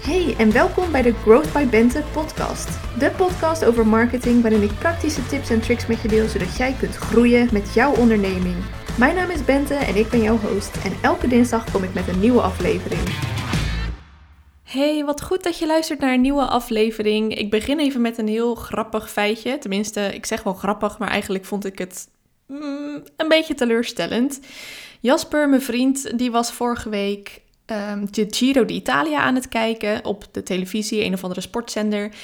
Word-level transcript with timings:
Hey 0.00 0.34
en 0.38 0.52
welkom 0.52 0.92
bij 0.92 1.02
de 1.02 1.12
Growth 1.12 1.52
by 1.52 1.66
Bente 1.66 2.02
podcast. 2.12 2.68
De 2.98 3.10
podcast 3.10 3.64
over 3.64 3.86
marketing 3.86 4.42
waarin 4.42 4.62
ik 4.62 4.78
praktische 4.78 5.26
tips 5.26 5.50
en 5.50 5.60
tricks 5.60 5.86
met 5.86 6.02
je 6.02 6.08
deel 6.08 6.28
zodat 6.28 6.56
jij 6.56 6.76
kunt 6.78 6.96
groeien 6.96 7.48
met 7.52 7.74
jouw 7.74 7.94
onderneming. 7.94 8.56
Mijn 8.98 9.14
naam 9.14 9.30
is 9.30 9.44
Bente 9.44 9.74
en 9.74 9.96
ik 9.96 10.08
ben 10.08 10.22
jouw 10.22 10.36
host 10.36 10.76
en 10.84 10.92
elke 11.02 11.28
dinsdag 11.28 11.70
kom 11.72 11.82
ik 11.82 11.94
met 11.94 12.08
een 12.08 12.20
nieuwe 12.20 12.40
aflevering. 12.40 13.00
Hey, 14.62 15.04
wat 15.04 15.22
goed 15.22 15.42
dat 15.42 15.58
je 15.58 15.66
luistert 15.66 16.00
naar 16.00 16.12
een 16.12 16.20
nieuwe 16.20 16.44
aflevering. 16.44 17.34
Ik 17.34 17.50
begin 17.50 17.78
even 17.78 18.00
met 18.00 18.18
een 18.18 18.28
heel 18.28 18.54
grappig 18.54 19.10
feitje. 19.10 19.58
Tenminste, 19.58 20.00
ik 20.14 20.26
zeg 20.26 20.42
wel 20.42 20.54
grappig, 20.54 20.98
maar 20.98 21.08
eigenlijk 21.08 21.44
vond 21.44 21.64
ik 21.64 21.78
het 21.78 22.08
mm, 22.46 23.02
een 23.16 23.28
beetje 23.28 23.54
teleurstellend. 23.54 24.40
Jasper, 25.00 25.48
mijn 25.48 25.62
vriend, 25.62 26.18
die 26.18 26.30
was 26.30 26.52
vorige 26.52 26.88
week 26.88 27.42
um, 27.70 28.12
de 28.12 28.26
Giro 28.30 28.64
d'Italia 28.64 29.20
aan 29.20 29.34
het 29.34 29.48
kijken 29.48 30.04
op 30.04 30.24
de 30.32 30.42
televisie, 30.42 31.04
een 31.04 31.12
of 31.12 31.22
andere 31.22 31.40
sportzender. 31.40 32.14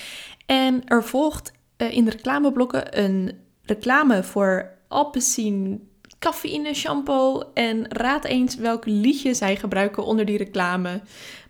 En 0.46 0.82
er 0.84 1.04
volgt 1.04 1.52
uh, 1.78 1.92
in 1.92 2.04
de 2.04 2.10
reclameblokken 2.10 3.04
een 3.04 3.32
reclame 3.62 4.23
voor 4.23 4.70
Alpecin 4.88 5.88
cafeïne 6.18 6.74
shampoo. 6.74 7.42
En 7.54 7.87
raad 7.88 8.24
eens 8.24 8.54
welk 8.54 8.87
liedje 8.87 9.34
zij 9.34 9.56
gebruiken 9.56 10.04
onder 10.04 10.24
die 10.24 10.38
reclame. 10.38 11.01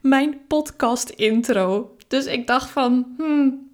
Mijn 0.01 0.41
podcast 0.49 1.09
intro. 1.09 1.97
Dus 2.09 2.27
ik 2.27 2.47
dacht 2.47 2.71
van, 2.71 3.15
hmm, 3.17 3.71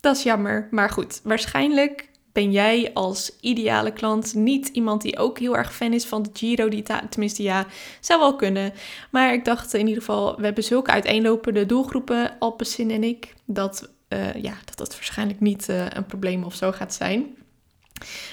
dat 0.00 0.16
is 0.16 0.22
jammer. 0.22 0.68
Maar 0.70 0.90
goed, 0.90 1.20
waarschijnlijk 1.22 2.08
ben 2.36 2.50
jij 2.50 2.90
als 2.94 3.32
ideale 3.40 3.92
klant 3.92 4.34
niet 4.34 4.68
iemand 4.68 5.02
die 5.02 5.18
ook 5.18 5.38
heel 5.38 5.56
erg 5.56 5.74
fan 5.74 5.92
is 5.92 6.04
van 6.04 6.22
de 6.22 6.30
Giro 6.32 6.68
d'Italia? 6.68 7.08
Tenminste, 7.08 7.42
ja, 7.42 7.66
zou 8.00 8.20
wel 8.20 8.36
kunnen. 8.36 8.72
Maar 9.10 9.32
ik 9.32 9.44
dacht 9.44 9.74
in 9.74 9.86
ieder 9.86 10.02
geval, 10.02 10.36
we 10.36 10.44
hebben 10.44 10.64
zulke 10.64 10.90
uiteenlopende 10.90 11.66
doelgroepen, 11.66 12.38
Alpecin 12.38 12.90
en 12.90 13.04
ik, 13.04 13.34
dat 13.44 13.90
uh, 14.08 14.34
ja, 14.34 14.54
dat, 14.64 14.76
dat 14.76 14.92
waarschijnlijk 14.92 15.40
niet 15.40 15.68
uh, 15.68 15.86
een 15.88 16.06
probleem 16.06 16.44
of 16.44 16.54
zo 16.54 16.72
gaat 16.72 16.94
zijn. 16.94 17.36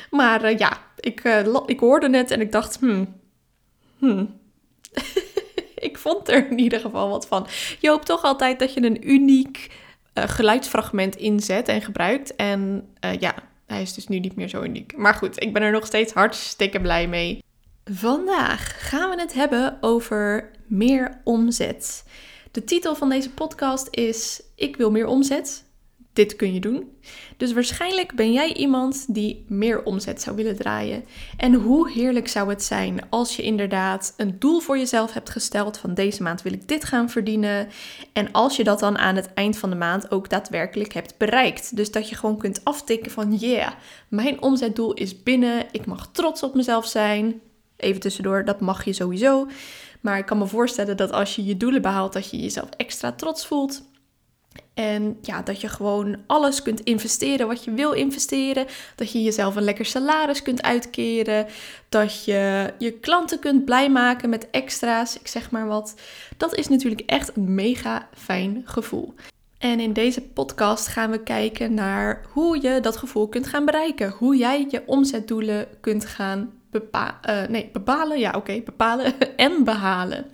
Maar 0.09 0.51
uh, 0.51 0.57
ja, 0.57 0.77
ik, 0.99 1.43
ik 1.65 1.79
hoorde 1.79 2.17
het 2.17 2.31
en 2.31 2.41
ik 2.41 2.51
dacht, 2.51 2.79
hmm, 2.79 3.21
hmm. 3.97 4.39
ik 5.89 5.97
vond 5.97 6.29
er 6.29 6.49
in 6.49 6.59
ieder 6.59 6.79
geval 6.79 7.09
wat 7.09 7.27
van. 7.27 7.47
Je 7.79 7.89
hoopt 7.89 8.05
toch 8.05 8.23
altijd 8.23 8.59
dat 8.59 8.73
je 8.73 8.83
een 8.83 9.09
uniek 9.09 9.81
geluidsfragment 10.13 11.15
inzet 11.15 11.67
en 11.67 11.81
gebruikt. 11.81 12.35
En 12.35 12.89
ja, 13.19 13.33
hij 13.73 13.81
is 13.81 13.93
dus 13.93 14.07
nu 14.07 14.19
niet 14.19 14.35
meer 14.35 14.47
zo 14.47 14.63
uniek. 14.63 14.97
Maar 14.97 15.13
goed, 15.13 15.41
ik 15.41 15.53
ben 15.53 15.61
er 15.61 15.71
nog 15.71 15.85
steeds 15.85 16.13
hartstikke 16.13 16.81
blij 16.81 17.07
mee. 17.07 17.43
Vandaag 17.83 18.89
gaan 18.89 19.09
we 19.09 19.21
het 19.21 19.33
hebben 19.33 19.77
over 19.81 20.51
meer 20.67 21.21
omzet. 21.23 22.03
De 22.51 22.63
titel 22.63 22.95
van 22.95 23.09
deze 23.09 23.29
podcast 23.29 23.87
is 23.91 24.43
Ik 24.55 24.75
wil 24.75 24.91
meer 24.91 25.07
omzet 25.07 25.65
dit 26.13 26.35
kun 26.35 26.53
je 26.53 26.59
doen. 26.59 26.91
Dus 27.37 27.53
waarschijnlijk 27.53 28.15
ben 28.15 28.31
jij 28.33 28.53
iemand 28.53 29.13
die 29.13 29.45
meer 29.47 29.83
omzet 29.83 30.21
zou 30.21 30.35
willen 30.35 30.55
draaien. 30.55 31.05
En 31.37 31.53
hoe 31.53 31.91
heerlijk 31.91 32.27
zou 32.27 32.49
het 32.49 32.63
zijn 32.63 33.09
als 33.09 33.35
je 33.35 33.43
inderdaad 33.43 34.13
een 34.17 34.35
doel 34.39 34.59
voor 34.59 34.77
jezelf 34.77 35.13
hebt 35.13 35.29
gesteld 35.29 35.77
van 35.77 35.93
deze 35.93 36.23
maand 36.23 36.41
wil 36.41 36.53
ik 36.53 36.67
dit 36.67 36.83
gaan 36.83 37.09
verdienen. 37.09 37.67
En 38.13 38.31
als 38.31 38.55
je 38.55 38.63
dat 38.63 38.79
dan 38.79 38.97
aan 38.97 39.15
het 39.15 39.33
eind 39.33 39.57
van 39.57 39.69
de 39.69 39.75
maand 39.75 40.11
ook 40.11 40.29
daadwerkelijk 40.29 40.93
hebt 40.93 41.17
bereikt. 41.17 41.75
Dus 41.75 41.91
dat 41.91 42.09
je 42.09 42.15
gewoon 42.15 42.37
kunt 42.37 42.63
aftikken 42.63 43.11
van 43.11 43.35
yeah, 43.35 43.71
mijn 44.07 44.41
omzetdoel 44.41 44.93
is 44.93 45.23
binnen. 45.23 45.65
Ik 45.71 45.85
mag 45.85 46.09
trots 46.11 46.43
op 46.43 46.55
mezelf 46.55 46.87
zijn. 46.87 47.41
Even 47.77 48.01
tussendoor, 48.01 48.45
dat 48.45 48.59
mag 48.59 48.85
je 48.85 48.93
sowieso. 48.93 49.47
Maar 50.01 50.17
ik 50.17 50.25
kan 50.25 50.37
me 50.37 50.47
voorstellen 50.47 50.97
dat 50.97 51.11
als 51.11 51.35
je 51.35 51.45
je 51.45 51.57
doelen 51.57 51.81
behaalt, 51.81 52.13
dat 52.13 52.29
je 52.29 52.39
jezelf 52.39 52.69
extra 52.77 53.11
trots 53.11 53.45
voelt. 53.45 53.91
En 54.73 55.17
ja, 55.21 55.41
dat 55.41 55.61
je 55.61 55.67
gewoon 55.67 56.17
alles 56.27 56.61
kunt 56.61 56.79
investeren 56.79 57.47
wat 57.47 57.63
je 57.63 57.71
wil 57.71 57.91
investeren. 57.91 58.65
Dat 58.95 59.11
je 59.11 59.23
jezelf 59.23 59.55
een 59.55 59.63
lekker 59.63 59.85
salaris 59.85 60.41
kunt 60.41 60.61
uitkeren. 60.61 61.47
Dat 61.89 62.25
je 62.25 62.73
je 62.77 62.91
klanten 62.91 63.39
kunt 63.39 63.65
blij 63.65 63.89
maken 63.89 64.29
met 64.29 64.49
extra's, 64.51 65.19
ik 65.19 65.27
zeg 65.27 65.51
maar 65.51 65.67
wat. 65.67 65.95
Dat 66.37 66.55
is 66.55 66.67
natuurlijk 66.67 67.01
echt 67.01 67.35
een 67.35 67.53
mega 67.53 68.07
fijn 68.13 68.61
gevoel. 68.65 69.13
En 69.57 69.79
in 69.79 69.93
deze 69.93 70.21
podcast 70.21 70.87
gaan 70.87 71.11
we 71.11 71.19
kijken 71.19 71.73
naar 71.73 72.25
hoe 72.29 72.61
je 72.61 72.79
dat 72.79 72.97
gevoel 72.97 73.27
kunt 73.27 73.47
gaan 73.47 73.65
bereiken. 73.65 74.09
Hoe 74.09 74.37
jij 74.37 74.65
je 74.69 74.83
omzetdoelen 74.85 75.67
kunt 75.79 76.05
gaan 76.05 76.51
bepa 76.71 77.19
uh, 77.29 77.47
nee, 77.47 77.69
bepalen. 77.73 78.19
Ja, 78.19 78.31
oké, 78.35 78.61
bepalen 78.65 79.13
en 79.35 79.63
behalen. 79.63 80.25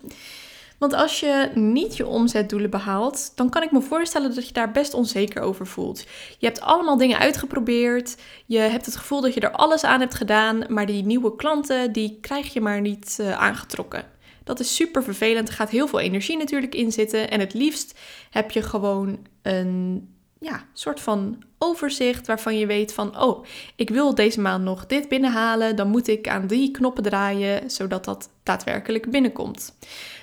Want 0.79 0.93
als 0.93 1.19
je 1.19 1.51
niet 1.53 1.97
je 1.97 2.07
omzetdoelen 2.07 2.69
behaalt, 2.69 3.31
dan 3.35 3.49
kan 3.49 3.63
ik 3.63 3.71
me 3.71 3.81
voorstellen 3.81 4.35
dat 4.35 4.47
je 4.47 4.53
daar 4.53 4.71
best 4.71 4.93
onzeker 4.93 5.41
over 5.41 5.67
voelt. 5.67 5.99
Je 6.37 6.45
hebt 6.45 6.61
allemaal 6.61 6.97
dingen 6.97 7.19
uitgeprobeerd, 7.19 8.15
je 8.45 8.57
hebt 8.57 8.85
het 8.85 8.95
gevoel 8.95 9.21
dat 9.21 9.33
je 9.33 9.39
er 9.39 9.51
alles 9.51 9.83
aan 9.83 9.99
hebt 9.99 10.15
gedaan, 10.15 10.63
maar 10.67 10.85
die 10.85 11.05
nieuwe 11.05 11.35
klanten, 11.35 11.91
die 11.91 12.17
krijg 12.21 12.53
je 12.53 12.61
maar 12.61 12.81
niet 12.81 13.17
uh, 13.21 13.31
aangetrokken. 13.31 14.03
Dat 14.43 14.59
is 14.59 14.75
super 14.75 15.03
vervelend, 15.03 15.47
er 15.47 15.53
gaat 15.53 15.69
heel 15.69 15.87
veel 15.87 15.99
energie 15.99 16.37
natuurlijk 16.37 16.75
in 16.75 16.91
zitten 16.91 17.29
en 17.29 17.39
het 17.39 17.53
liefst 17.53 17.99
heb 18.29 18.51
je 18.51 18.61
gewoon 18.61 19.19
een 19.41 20.07
ja, 20.39 20.65
soort 20.73 20.99
van 20.99 21.43
overzicht 21.57 22.27
waarvan 22.27 22.57
je 22.57 22.65
weet 22.65 22.93
van, 22.93 23.21
oh, 23.21 23.45
ik 23.75 23.89
wil 23.89 24.15
deze 24.15 24.41
maand 24.41 24.63
nog 24.63 24.85
dit 24.85 25.09
binnenhalen, 25.09 25.75
dan 25.75 25.89
moet 25.89 26.07
ik 26.07 26.27
aan 26.27 26.47
die 26.47 26.71
knoppen 26.71 27.03
draaien, 27.03 27.71
zodat 27.71 28.05
dat 28.05 28.29
daadwerkelijk 28.43 29.11
binnenkomt. 29.11 29.77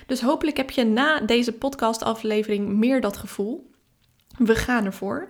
Dus 0.07 0.21
hopelijk 0.21 0.57
heb 0.57 0.71
je 0.71 0.85
na 0.85 1.19
deze 1.19 1.51
podcastaflevering 1.51 2.67
meer 2.67 3.01
dat 3.01 3.17
gevoel. 3.17 3.71
We 4.37 4.55
gaan 4.55 4.85
ervoor. 4.85 5.27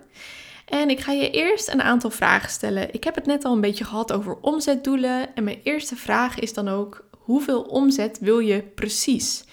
En 0.64 0.90
ik 0.90 1.00
ga 1.00 1.12
je 1.12 1.30
eerst 1.30 1.68
een 1.68 1.82
aantal 1.82 2.10
vragen 2.10 2.50
stellen. 2.50 2.94
Ik 2.94 3.04
heb 3.04 3.14
het 3.14 3.26
net 3.26 3.44
al 3.44 3.52
een 3.52 3.60
beetje 3.60 3.84
gehad 3.84 4.12
over 4.12 4.36
omzetdoelen. 4.40 5.34
En 5.34 5.44
mijn 5.44 5.60
eerste 5.62 5.96
vraag 5.96 6.38
is 6.38 6.54
dan 6.54 6.68
ook: 6.68 7.08
hoeveel 7.10 7.62
omzet 7.62 8.18
wil 8.18 8.38
je 8.38 8.62
precies? 8.62 9.44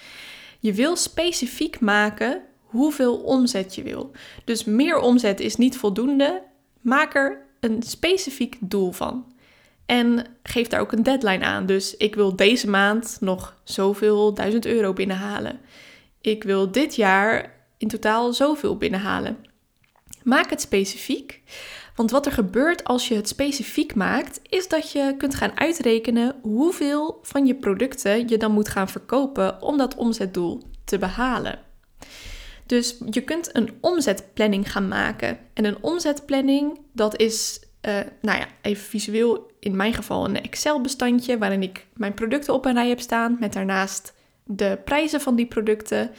Je 0.60 0.72
wil 0.72 0.96
specifiek 0.96 1.80
maken 1.80 2.42
hoeveel 2.76 3.16
omzet 3.16 3.74
je 3.74 3.82
wil. 3.82 4.10
Dus 4.44 4.64
meer 4.64 4.98
omzet 4.98 5.40
is 5.40 5.56
niet 5.56 5.76
voldoende. 5.76 6.42
Maak 6.80 7.14
er 7.14 7.46
een 7.60 7.82
specifiek 7.82 8.56
doel 8.60 8.92
van. 8.92 9.34
En 9.86 10.26
geef 10.42 10.66
daar 10.68 10.80
ook 10.80 10.92
een 10.92 11.02
deadline 11.02 11.44
aan. 11.44 11.66
Dus 11.66 11.96
ik 11.96 12.14
wil 12.14 12.36
deze 12.36 12.68
maand 12.68 13.16
nog 13.20 13.56
zoveel 13.64 14.34
duizend 14.34 14.66
euro 14.66 14.92
binnenhalen. 14.92 15.60
Ik 16.20 16.42
wil 16.42 16.70
dit 16.70 16.94
jaar 16.94 17.54
in 17.78 17.88
totaal 17.88 18.32
zoveel 18.32 18.76
binnenhalen. 18.76 19.36
Maak 20.22 20.50
het 20.50 20.60
specifiek. 20.60 21.42
Want 21.94 22.10
wat 22.10 22.26
er 22.26 22.32
gebeurt 22.32 22.84
als 22.84 23.08
je 23.08 23.14
het 23.14 23.28
specifiek 23.28 23.94
maakt, 23.94 24.40
is 24.48 24.68
dat 24.68 24.92
je 24.92 25.14
kunt 25.18 25.34
gaan 25.34 25.58
uitrekenen 25.58 26.34
hoeveel 26.42 27.18
van 27.22 27.46
je 27.46 27.54
producten 27.54 28.28
je 28.28 28.36
dan 28.36 28.52
moet 28.52 28.68
gaan 28.68 28.88
verkopen 28.88 29.62
om 29.62 29.78
dat 29.78 29.94
omzetdoel 29.94 30.62
te 30.84 30.98
behalen. 30.98 31.58
Dus 32.66 32.96
je 33.10 33.20
kunt 33.20 33.50
een 33.52 33.70
omzetplanning 33.80 34.72
gaan 34.72 34.88
maken. 34.88 35.38
En 35.54 35.64
een 35.64 35.82
omzetplanning, 35.82 36.78
dat 36.92 37.20
is, 37.20 37.60
uh, 37.82 37.98
nou 38.20 38.38
ja, 38.38 38.46
even 38.62 38.84
visueel 38.84 39.50
in 39.60 39.76
mijn 39.76 39.94
geval 39.94 40.24
een 40.24 40.42
Excel-bestandje 40.42 41.38
waarin 41.38 41.62
ik 41.62 41.86
mijn 41.94 42.14
producten 42.14 42.54
op 42.54 42.64
een 42.64 42.74
rij 42.74 42.88
heb 42.88 43.00
staan, 43.00 43.36
met 43.40 43.52
daarnaast 43.52 44.14
de 44.44 44.78
prijzen 44.84 45.20
van 45.20 45.36
die 45.36 45.46
producten. 45.46 46.10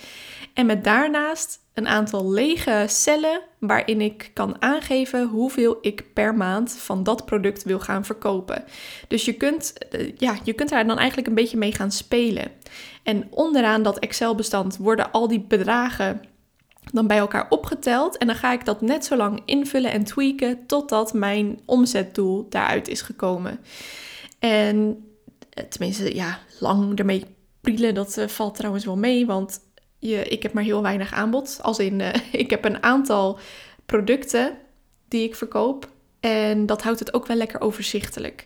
En 0.53 0.65
met 0.65 0.83
daarnaast 0.83 1.59
een 1.73 1.87
aantal 1.87 2.31
lege 2.31 2.85
cellen 2.87 3.41
waarin 3.59 4.01
ik 4.01 4.31
kan 4.33 4.61
aangeven 4.61 5.27
hoeveel 5.27 5.77
ik 5.81 6.13
per 6.13 6.35
maand 6.35 6.71
van 6.71 7.03
dat 7.03 7.25
product 7.25 7.63
wil 7.63 7.79
gaan 7.79 8.05
verkopen. 8.05 8.63
Dus 9.07 9.25
je 9.25 9.33
kunt, 9.33 9.73
eh, 9.89 10.11
ja, 10.17 10.37
je 10.43 10.53
kunt 10.53 10.69
daar 10.69 10.87
dan 10.87 10.97
eigenlijk 10.97 11.27
een 11.27 11.35
beetje 11.35 11.57
mee 11.57 11.73
gaan 11.73 11.91
spelen. 11.91 12.51
En 13.03 13.27
onderaan 13.29 13.83
dat 13.83 13.99
Excel-bestand 13.99 14.77
worden 14.77 15.11
al 15.11 15.27
die 15.27 15.45
bedragen 15.47 16.21
dan 16.91 17.07
bij 17.07 17.17
elkaar 17.17 17.45
opgeteld. 17.49 18.17
En 18.17 18.27
dan 18.27 18.35
ga 18.35 18.53
ik 18.53 18.65
dat 18.65 18.81
net 18.81 19.05
zo 19.05 19.15
lang 19.15 19.41
invullen 19.45 19.91
en 19.91 20.03
tweaken 20.03 20.65
totdat 20.65 21.13
mijn 21.13 21.59
omzetdoel 21.65 22.45
daaruit 22.49 22.87
is 22.87 23.01
gekomen. 23.01 23.59
En 24.39 25.05
eh, 25.49 25.63
tenminste, 25.63 26.15
ja, 26.15 26.39
lang 26.59 26.99
ermee 26.99 27.23
prielen, 27.61 27.93
dat 27.93 28.17
uh, 28.17 28.27
valt 28.27 28.55
trouwens 28.55 28.85
wel 28.85 28.97
mee. 28.97 29.25
Want 29.25 29.59
je, 29.99 30.23
ik 30.23 30.43
heb 30.43 30.53
maar 30.53 30.63
heel 30.63 30.81
weinig 30.81 31.13
aanbod. 31.13 31.59
Als 31.61 31.79
in, 31.79 31.99
uh, 31.99 32.13
ik 32.43 32.49
heb 32.49 32.65
een 32.65 32.83
aantal 32.83 33.39
producten 33.85 34.57
die 35.07 35.23
ik 35.23 35.35
verkoop. 35.35 35.89
En 36.19 36.65
dat 36.65 36.81
houdt 36.81 36.99
het 36.99 37.13
ook 37.13 37.27
wel 37.27 37.37
lekker 37.37 37.61
overzichtelijk. 37.61 38.45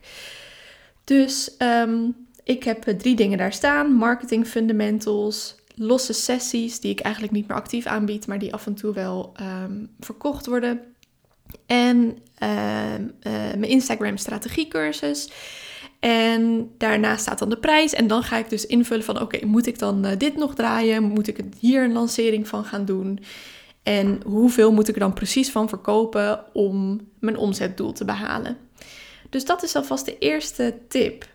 Dus 1.04 1.56
um, 1.58 2.16
ik 2.44 2.64
heb 2.64 2.84
drie 2.84 3.16
dingen 3.16 3.38
daar 3.38 3.54
staan: 3.54 3.94
marketing 3.94 4.48
fundamentals, 4.48 5.56
losse 5.76 6.14
sessies 6.14 6.80
die 6.80 6.92
ik 6.92 7.00
eigenlijk 7.00 7.34
niet 7.34 7.48
meer 7.48 7.58
actief 7.58 7.86
aanbied, 7.86 8.28
maar 8.28 8.40
die 8.40 8.54
af 8.54 8.66
en 8.66 8.76
toe 8.76 8.94
wel 8.94 9.34
um, 9.42 9.90
verkocht 10.00 10.46
worden. 10.46 10.82
En 11.66 12.18
uh, 12.44 12.94
uh, 12.94 13.00
mijn 13.24 13.68
Instagram 13.68 14.18
strategiecursus. 14.18 15.30
En 16.00 16.72
daarna 16.78 17.18
staat 17.18 17.40
dan 17.40 17.50
de 17.50 17.58
prijs. 17.58 17.94
En 17.94 18.08
dan 18.08 18.24
ga 18.24 18.38
ik 18.38 18.50
dus 18.50 18.66
invullen 18.66 19.04
van 19.04 19.22
oké, 19.22 19.46
moet 19.46 19.68
ik 19.68 19.80
dan 19.80 20.06
eh, 20.06 20.18
dit 20.18 20.36
nog 20.36 20.56
draaien? 20.56 21.04
Moet 21.04 21.28
ik 21.28 21.40
hier 21.60 21.84
een 21.84 21.92
lancering 21.92 22.48
van 22.48 22.66
gaan 22.66 22.86
doen? 22.86 23.20
En 23.84 24.22
hoeveel 24.26 24.72
moet 24.72 24.88
ik 24.88 24.94
er 24.94 25.00
dan 25.00 25.14
precies 25.14 25.52
van 25.52 25.70
verkopen 25.70 26.46
om 26.54 27.02
mijn 27.20 27.38
omzetdoel 27.38 27.92
te 27.92 28.06
behalen? 28.06 28.58
Dus 29.30 29.46
dat 29.46 29.64
is 29.64 29.76
alvast 29.76 30.06
de 30.06 30.18
eerste 30.18 30.78
tip. 30.88 31.28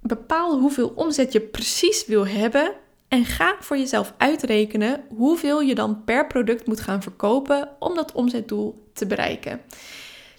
Bepaal 0.00 0.58
hoeveel 0.58 0.88
omzet 0.88 1.32
je 1.32 1.40
precies 1.40 2.06
wil 2.06 2.26
hebben 2.26 2.72
en 3.12 3.24
ga 3.24 3.56
voor 3.60 3.78
jezelf 3.78 4.14
uitrekenen 4.16 5.04
hoeveel 5.08 5.60
je 5.60 5.74
dan 5.74 6.04
per 6.04 6.26
product 6.26 6.66
moet 6.66 6.80
gaan 6.80 7.02
verkopen 7.02 7.68
om 7.78 7.94
dat 7.94 8.12
omzetdoel 8.12 8.90
te 8.92 9.06
bereiken. 9.06 9.60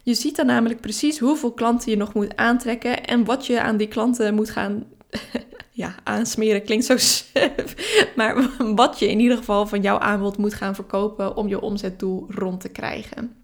Je 0.04 0.14
ziet 0.14 0.36
dan 0.36 0.46
namelijk 0.46 0.82
precies 0.82 1.20
hoeveel 1.20 1.52
klanten 1.52 1.92
je 1.92 1.98
nog 1.98 2.14
moet 2.14 2.36
aantrekken 2.36 3.06
en 3.06 3.26
wat 3.26 3.46
je 3.46 3.62
aan 3.62 3.78
die 3.78 3.88
klanten 3.88 4.34
moet 4.34 4.50
gaan 4.50 4.84
ja, 5.84 5.96
aansmeren 6.04 6.64
klinkt 6.64 6.86
zo 6.86 6.98
maar 8.16 8.50
wat 8.76 9.00
je 9.00 9.10
in 9.10 9.20
ieder 9.20 9.38
geval 9.38 9.68
van 9.68 9.82
jouw 9.82 10.00
aanbod 10.00 10.38
moet 10.38 10.54
gaan 10.54 10.76
verkopen 10.76 11.36
om 11.36 11.48
je 11.48 11.62
omzetdoel 11.62 12.26
rond 12.30 12.62
te 12.62 12.70
krijgen. 12.70 13.36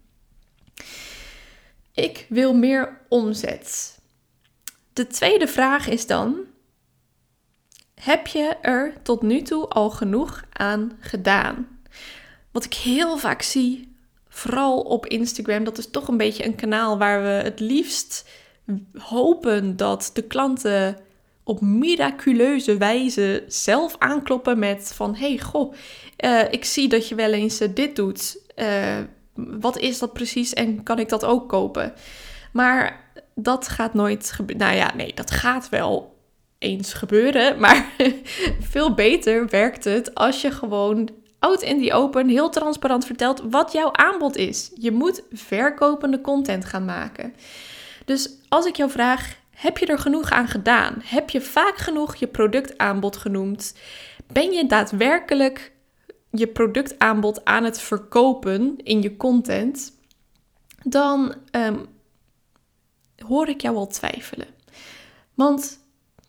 Ik 1.94 2.26
wil 2.28 2.54
meer 2.54 3.00
omzet. 3.08 3.98
De 4.92 5.06
tweede 5.06 5.46
vraag 5.46 5.88
is 5.88 6.06
dan: 6.06 6.49
heb 8.00 8.26
je 8.26 8.56
er 8.62 8.92
tot 9.02 9.22
nu 9.22 9.42
toe 9.42 9.68
al 9.68 9.90
genoeg 9.90 10.44
aan 10.52 10.92
gedaan? 11.00 11.68
Wat 12.50 12.64
ik 12.64 12.74
heel 12.74 13.18
vaak 13.18 13.42
zie, 13.42 13.96
vooral 14.28 14.80
op 14.80 15.06
Instagram, 15.06 15.64
dat 15.64 15.78
is 15.78 15.90
toch 15.90 16.08
een 16.08 16.16
beetje 16.16 16.44
een 16.44 16.54
kanaal 16.54 16.98
waar 16.98 17.22
we 17.22 17.28
het 17.28 17.60
liefst 17.60 18.28
hopen 18.98 19.76
dat 19.76 20.10
de 20.14 20.22
klanten 20.22 20.96
op 21.44 21.60
miraculeuze 21.60 22.76
wijze 22.76 23.44
zelf 23.46 23.96
aankloppen 23.98 24.58
met 24.58 24.92
van 24.94 25.14
hey 25.14 25.38
goh, 25.38 25.74
uh, 26.24 26.52
ik 26.52 26.64
zie 26.64 26.88
dat 26.88 27.08
je 27.08 27.14
wel 27.14 27.32
eens 27.32 27.60
uh, 27.60 27.68
dit 27.74 27.96
doet. 27.96 28.38
Uh, 28.56 28.96
wat 29.34 29.78
is 29.78 29.98
dat 29.98 30.12
precies 30.12 30.52
en 30.52 30.82
kan 30.82 30.98
ik 30.98 31.08
dat 31.08 31.24
ook 31.24 31.48
kopen? 31.48 31.92
Maar 32.52 33.04
dat 33.34 33.68
gaat 33.68 33.94
nooit 33.94 34.32
gebeuren. 34.32 34.66
Nou 34.66 34.76
ja, 34.76 34.94
nee, 34.94 35.14
dat 35.14 35.30
gaat 35.30 35.68
wel 35.68 36.18
eens 36.60 36.92
gebeuren. 36.92 37.58
Maar 37.60 37.92
veel 38.60 38.94
beter 38.94 39.48
werkt 39.48 39.84
het 39.84 40.14
als 40.14 40.40
je 40.40 40.50
gewoon 40.50 41.08
out 41.38 41.62
in 41.62 41.82
the 41.82 41.92
open 41.92 42.28
heel 42.28 42.50
transparant 42.50 43.06
vertelt 43.06 43.42
wat 43.50 43.72
jouw 43.72 43.92
aanbod 43.92 44.36
is. 44.36 44.70
Je 44.74 44.90
moet 44.90 45.22
verkopende 45.32 46.20
content 46.20 46.64
gaan 46.64 46.84
maken. 46.84 47.34
Dus 48.04 48.30
als 48.48 48.66
ik 48.66 48.76
jou 48.76 48.90
vraag, 48.90 49.36
heb 49.50 49.78
je 49.78 49.86
er 49.86 49.98
genoeg 49.98 50.30
aan 50.30 50.48
gedaan? 50.48 51.02
Heb 51.04 51.30
je 51.30 51.40
vaak 51.40 51.76
genoeg 51.76 52.14
je 52.14 52.26
productaanbod 52.26 53.16
genoemd? 53.16 53.74
Ben 54.32 54.52
je 54.52 54.66
daadwerkelijk 54.66 55.72
je 56.30 56.46
productaanbod 56.46 57.44
aan 57.44 57.64
het 57.64 57.80
verkopen 57.80 58.76
in 58.76 59.02
je 59.02 59.16
content? 59.16 59.92
Dan 60.82 61.34
ehm, 61.50 61.78
hoor 63.26 63.48
ik 63.48 63.60
jou 63.60 63.76
al 63.76 63.86
twijfelen. 63.86 64.48
Want 65.34 65.79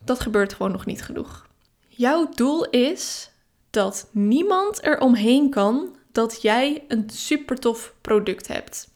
dat 0.05 0.19
gebeurt 0.19 0.53
gewoon 0.53 0.71
nog 0.71 0.85
niet 0.85 1.01
genoeg. 1.01 1.47
Jouw 1.87 2.29
doel 2.35 2.69
is 2.69 3.31
dat 3.69 4.09
niemand 4.11 4.85
er 4.85 4.99
omheen 4.99 5.49
kan 5.49 5.95
dat 6.11 6.41
jij 6.41 6.83
een 6.87 7.09
super 7.09 7.59
tof 7.59 7.93
product 8.01 8.47
hebt. 8.47 8.89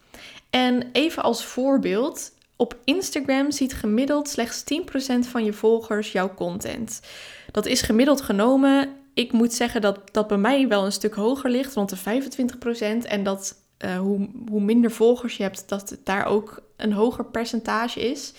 En 0.49 0.89
even 0.91 1.23
als 1.23 1.45
voorbeeld, 1.45 2.31
op 2.55 2.77
Instagram 2.83 3.51
ziet 3.51 3.73
gemiddeld 3.73 4.29
slechts 4.29 4.63
10% 4.73 5.19
van 5.19 5.43
je 5.43 5.53
volgers 5.53 6.11
jouw 6.11 6.33
content. 6.33 7.01
Dat 7.51 7.65
is 7.65 7.81
gemiddeld 7.81 8.21
genomen. 8.21 8.89
Ik 9.13 9.31
moet 9.31 9.53
zeggen 9.53 9.81
dat 9.81 9.99
dat 10.11 10.27
bij 10.27 10.37
mij 10.37 10.67
wel 10.67 10.85
een 10.85 10.91
stuk 10.91 11.13
hoger 11.13 11.49
ligt, 11.49 11.73
rond 11.73 11.89
de 11.89 11.97
25%. 13.03 13.07
En 13.07 13.23
dat 13.23 13.55
uh, 13.85 13.97
hoe, 13.97 14.29
hoe 14.49 14.61
minder 14.61 14.91
volgers 14.91 15.37
je 15.37 15.43
hebt, 15.43 15.69
dat 15.69 15.89
het 15.89 16.05
daar 16.05 16.25
ook 16.25 16.61
een 16.77 16.93
hoger 16.93 17.25
percentage 17.25 17.99
is. 17.99 18.33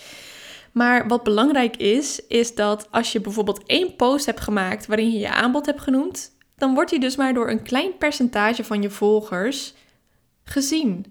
Maar 0.77 1.07
wat 1.07 1.23
belangrijk 1.23 1.77
is, 1.77 2.21
is 2.27 2.55
dat 2.55 2.87
als 2.91 3.11
je 3.11 3.21
bijvoorbeeld 3.21 3.63
één 3.65 3.95
post 3.95 4.25
hebt 4.25 4.39
gemaakt 4.39 4.85
waarin 4.85 5.11
je 5.11 5.19
je 5.19 5.29
aanbod 5.33 5.65
hebt 5.65 5.81
genoemd, 5.81 6.31
dan 6.57 6.73
wordt 6.73 6.89
die 6.89 6.99
dus 6.99 7.15
maar 7.15 7.33
door 7.33 7.49
een 7.49 7.63
klein 7.63 7.97
percentage 7.97 8.63
van 8.63 8.81
je 8.81 8.89
volgers 8.89 9.73
gezien. 10.43 11.05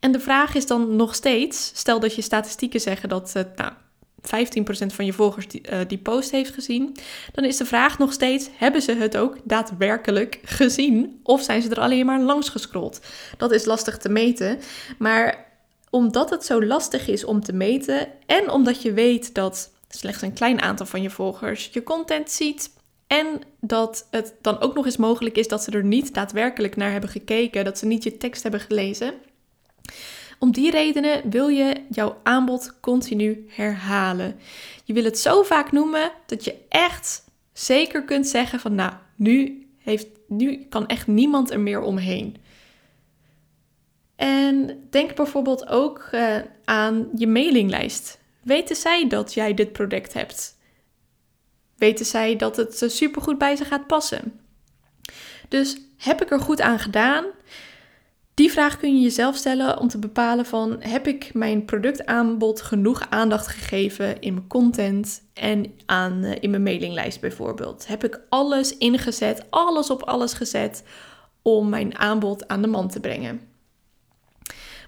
En 0.00 0.12
de 0.12 0.20
vraag 0.20 0.54
is 0.54 0.66
dan 0.66 0.96
nog 0.96 1.14
steeds, 1.14 1.70
stel 1.74 2.00
dat 2.00 2.14
je 2.14 2.22
statistieken 2.22 2.80
zeggen 2.80 3.08
dat 3.08 3.32
uh, 3.36 3.42
nou, 3.56 3.72
15% 4.22 4.94
van 4.94 5.04
je 5.04 5.12
volgers 5.12 5.48
die, 5.48 5.62
uh, 5.72 5.78
die 5.86 5.98
post 5.98 6.30
heeft 6.30 6.54
gezien, 6.54 6.96
dan 7.32 7.44
is 7.44 7.56
de 7.56 7.64
vraag 7.64 7.98
nog 7.98 8.12
steeds: 8.12 8.48
hebben 8.56 8.82
ze 8.82 8.92
het 8.92 9.16
ook 9.16 9.36
daadwerkelijk 9.44 10.40
gezien? 10.44 11.20
Of 11.22 11.42
zijn 11.42 11.62
ze 11.62 11.70
er 11.70 11.80
alleen 11.80 12.06
maar 12.06 12.20
langs 12.20 12.48
gescrolld? 12.48 13.00
Dat 13.36 13.52
is 13.52 13.64
lastig 13.64 13.98
te 13.98 14.08
meten. 14.08 14.58
Maar 14.98 15.45
omdat 15.96 16.30
het 16.30 16.44
zo 16.44 16.64
lastig 16.64 17.08
is 17.08 17.24
om 17.24 17.40
te 17.40 17.52
meten 17.52 18.08
en 18.26 18.50
omdat 18.50 18.82
je 18.82 18.92
weet 18.92 19.34
dat 19.34 19.70
slechts 19.88 20.22
een 20.22 20.32
klein 20.32 20.60
aantal 20.60 20.86
van 20.86 21.02
je 21.02 21.10
volgers 21.10 21.70
je 21.72 21.82
content 21.82 22.30
ziet. 22.30 22.70
En 23.06 23.26
dat 23.60 24.06
het 24.10 24.34
dan 24.40 24.60
ook 24.60 24.74
nog 24.74 24.84
eens 24.84 24.96
mogelijk 24.96 25.36
is 25.36 25.48
dat 25.48 25.62
ze 25.62 25.70
er 25.70 25.84
niet 25.84 26.14
daadwerkelijk 26.14 26.76
naar 26.76 26.92
hebben 26.92 27.10
gekeken, 27.10 27.64
dat 27.64 27.78
ze 27.78 27.86
niet 27.86 28.02
je 28.02 28.16
tekst 28.16 28.42
hebben 28.42 28.60
gelezen. 28.60 29.14
Om 30.38 30.52
die 30.52 30.70
redenen 30.70 31.30
wil 31.30 31.48
je 31.48 31.74
jouw 31.90 32.16
aanbod 32.22 32.80
continu 32.80 33.46
herhalen. 33.48 34.38
Je 34.84 34.92
wil 34.92 35.04
het 35.04 35.18
zo 35.18 35.42
vaak 35.42 35.72
noemen 35.72 36.12
dat 36.26 36.44
je 36.44 36.54
echt 36.68 37.24
zeker 37.52 38.04
kunt 38.04 38.26
zeggen 38.26 38.60
van 38.60 38.74
nou, 38.74 38.92
nu, 39.14 39.66
heeft, 39.78 40.06
nu 40.28 40.66
kan 40.68 40.86
echt 40.86 41.06
niemand 41.06 41.50
er 41.50 41.60
meer 41.60 41.80
omheen. 41.80 42.36
En 44.16 44.86
denk 44.90 45.14
bijvoorbeeld 45.14 45.68
ook 45.68 46.08
uh, 46.12 46.36
aan 46.64 47.08
je 47.14 47.26
mailinglijst. 47.26 48.18
Weten 48.42 48.76
zij 48.76 49.08
dat 49.08 49.34
jij 49.34 49.54
dit 49.54 49.72
product 49.72 50.12
hebt? 50.12 50.56
Weten 51.76 52.06
zij 52.06 52.36
dat 52.36 52.56
het 52.56 52.84
supergoed 52.86 53.38
bij 53.38 53.56
ze 53.56 53.64
gaat 53.64 53.86
passen? 53.86 54.40
Dus 55.48 55.76
heb 55.96 56.22
ik 56.22 56.30
er 56.30 56.40
goed 56.40 56.60
aan 56.60 56.78
gedaan? 56.78 57.24
Die 58.34 58.52
vraag 58.52 58.78
kun 58.78 58.94
je 58.96 59.02
jezelf 59.02 59.36
stellen 59.36 59.78
om 59.78 59.88
te 59.88 59.98
bepalen 59.98 60.46
van 60.46 60.76
heb 60.80 61.06
ik 61.06 61.34
mijn 61.34 61.64
productaanbod 61.64 62.62
genoeg 62.62 63.10
aandacht 63.10 63.46
gegeven 63.46 64.20
in 64.20 64.34
mijn 64.34 64.46
content 64.46 65.22
en 65.34 65.72
aan, 65.86 66.24
uh, 66.24 66.32
in 66.40 66.50
mijn 66.50 66.62
mailinglijst 66.62 67.20
bijvoorbeeld. 67.20 67.86
Heb 67.86 68.04
ik 68.04 68.20
alles 68.28 68.78
ingezet, 68.78 69.46
alles 69.50 69.90
op 69.90 70.02
alles 70.02 70.32
gezet 70.32 70.84
om 71.42 71.68
mijn 71.68 71.98
aanbod 71.98 72.48
aan 72.48 72.62
de 72.62 72.68
man 72.68 72.88
te 72.88 73.00
brengen. 73.00 73.40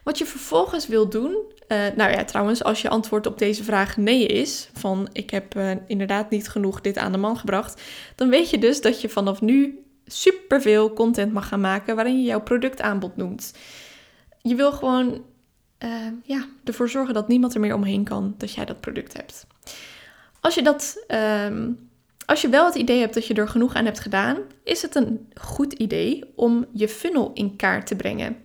Wat 0.09 0.19
je 0.19 0.27
vervolgens 0.27 0.87
wil 0.87 1.09
doen, 1.09 1.37
uh, 1.69 1.79
nou 1.97 2.11
ja, 2.11 2.25
trouwens, 2.25 2.65
als 2.65 2.83
je 2.83 2.89
antwoord 2.89 3.27
op 3.27 3.39
deze 3.39 3.65
vraag 3.65 3.97
nee 3.97 4.27
is, 4.27 4.71
van 4.73 5.09
ik 5.13 5.31
heb 5.31 5.57
uh, 5.57 5.71
inderdaad 5.87 6.31
niet 6.31 6.49
genoeg 6.49 6.81
dit 6.81 6.99
aan 6.99 7.13
de 7.13 7.19
man 7.19 7.37
gebracht, 7.39 7.83
dan 8.15 8.29
weet 8.29 8.51
je 8.51 8.59
dus 8.59 8.81
dat 8.81 9.01
je 9.01 9.09
vanaf 9.09 9.41
nu 9.41 9.85
superveel 10.07 10.93
content 10.93 11.33
mag 11.33 11.49
gaan 11.49 11.61
maken 11.61 11.95
waarin 11.95 12.19
je 12.19 12.25
jouw 12.25 12.41
productaanbod 12.41 13.17
noemt. 13.17 13.55
Je 14.43 14.55
wil 14.55 14.73
gewoon 14.73 15.25
uh, 15.85 15.91
ja, 16.23 16.47
ervoor 16.65 16.89
zorgen 16.89 17.15
dat 17.15 17.29
niemand 17.29 17.55
er 17.55 17.61
meer 17.61 17.75
omheen 17.75 18.05
kan 18.05 18.35
dat 18.39 18.53
jij 18.53 18.65
dat 18.65 18.81
product 18.81 19.17
hebt. 19.17 19.47
Als 20.41 20.55
je, 20.55 20.63
dat, 20.63 21.05
uh, 21.09 21.67
als 22.27 22.41
je 22.41 22.49
wel 22.49 22.65
het 22.65 22.75
idee 22.75 23.01
hebt 23.01 23.15
dat 23.15 23.27
je 23.27 23.35
er 23.35 23.49
genoeg 23.49 23.75
aan 23.75 23.85
hebt 23.85 24.01
gedaan, 24.01 24.39
is 24.65 24.83
het 24.83 24.95
een 24.95 25.29
goed 25.35 25.73
idee 25.73 26.25
om 26.35 26.67
je 26.73 26.89
funnel 26.89 27.31
in 27.35 27.57
kaart 27.57 27.87
te 27.87 27.97
brengen. 27.97 28.37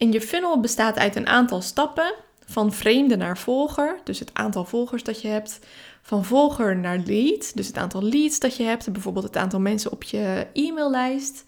En 0.00 0.12
je 0.12 0.20
funnel 0.20 0.60
bestaat 0.60 0.98
uit 0.98 1.16
een 1.16 1.26
aantal 1.26 1.62
stappen, 1.62 2.14
van 2.46 2.72
vreemde 2.72 3.16
naar 3.16 3.38
volger, 3.38 4.00
dus 4.04 4.18
het 4.18 4.30
aantal 4.32 4.64
volgers 4.64 5.02
dat 5.02 5.20
je 5.20 5.28
hebt, 5.28 5.58
van 6.02 6.24
volger 6.24 6.76
naar 6.76 6.98
lead, 6.98 7.56
dus 7.56 7.66
het 7.66 7.76
aantal 7.76 8.02
leads 8.02 8.38
dat 8.38 8.56
je 8.56 8.62
hebt, 8.62 8.92
bijvoorbeeld 8.92 9.24
het 9.24 9.36
aantal 9.36 9.60
mensen 9.60 9.92
op 9.92 10.02
je 10.02 10.46
e-maillijst, 10.52 11.44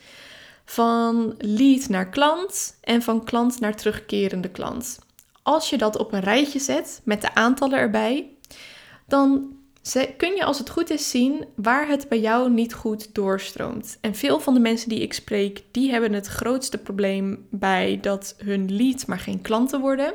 van 0.64 1.34
lead 1.38 1.88
naar 1.88 2.08
klant 2.08 2.78
en 2.80 3.02
van 3.02 3.24
klant 3.24 3.60
naar 3.60 3.76
terugkerende 3.76 4.50
klant. 4.50 4.98
Als 5.42 5.70
je 5.70 5.78
dat 5.78 5.98
op 5.98 6.12
een 6.12 6.20
rijtje 6.20 6.58
zet 6.58 7.00
met 7.04 7.20
de 7.20 7.34
aantallen 7.34 7.78
erbij, 7.78 8.28
dan 9.06 9.51
kun 10.16 10.34
je 10.34 10.44
als 10.44 10.58
het 10.58 10.70
goed 10.70 10.90
is 10.90 11.10
zien 11.10 11.44
waar 11.54 11.88
het 11.88 12.08
bij 12.08 12.20
jou 12.20 12.50
niet 12.50 12.74
goed 12.74 13.14
doorstroomt. 13.14 13.98
En 14.00 14.14
veel 14.14 14.40
van 14.40 14.54
de 14.54 14.60
mensen 14.60 14.88
die 14.88 15.00
ik 15.00 15.12
spreek, 15.12 15.62
die 15.70 15.90
hebben 15.90 16.12
het 16.12 16.26
grootste 16.26 16.78
probleem 16.78 17.46
bij 17.50 17.98
dat 18.00 18.34
hun 18.38 18.76
lead 18.76 19.06
maar 19.06 19.18
geen 19.18 19.42
klanten 19.42 19.80
worden. 19.80 20.14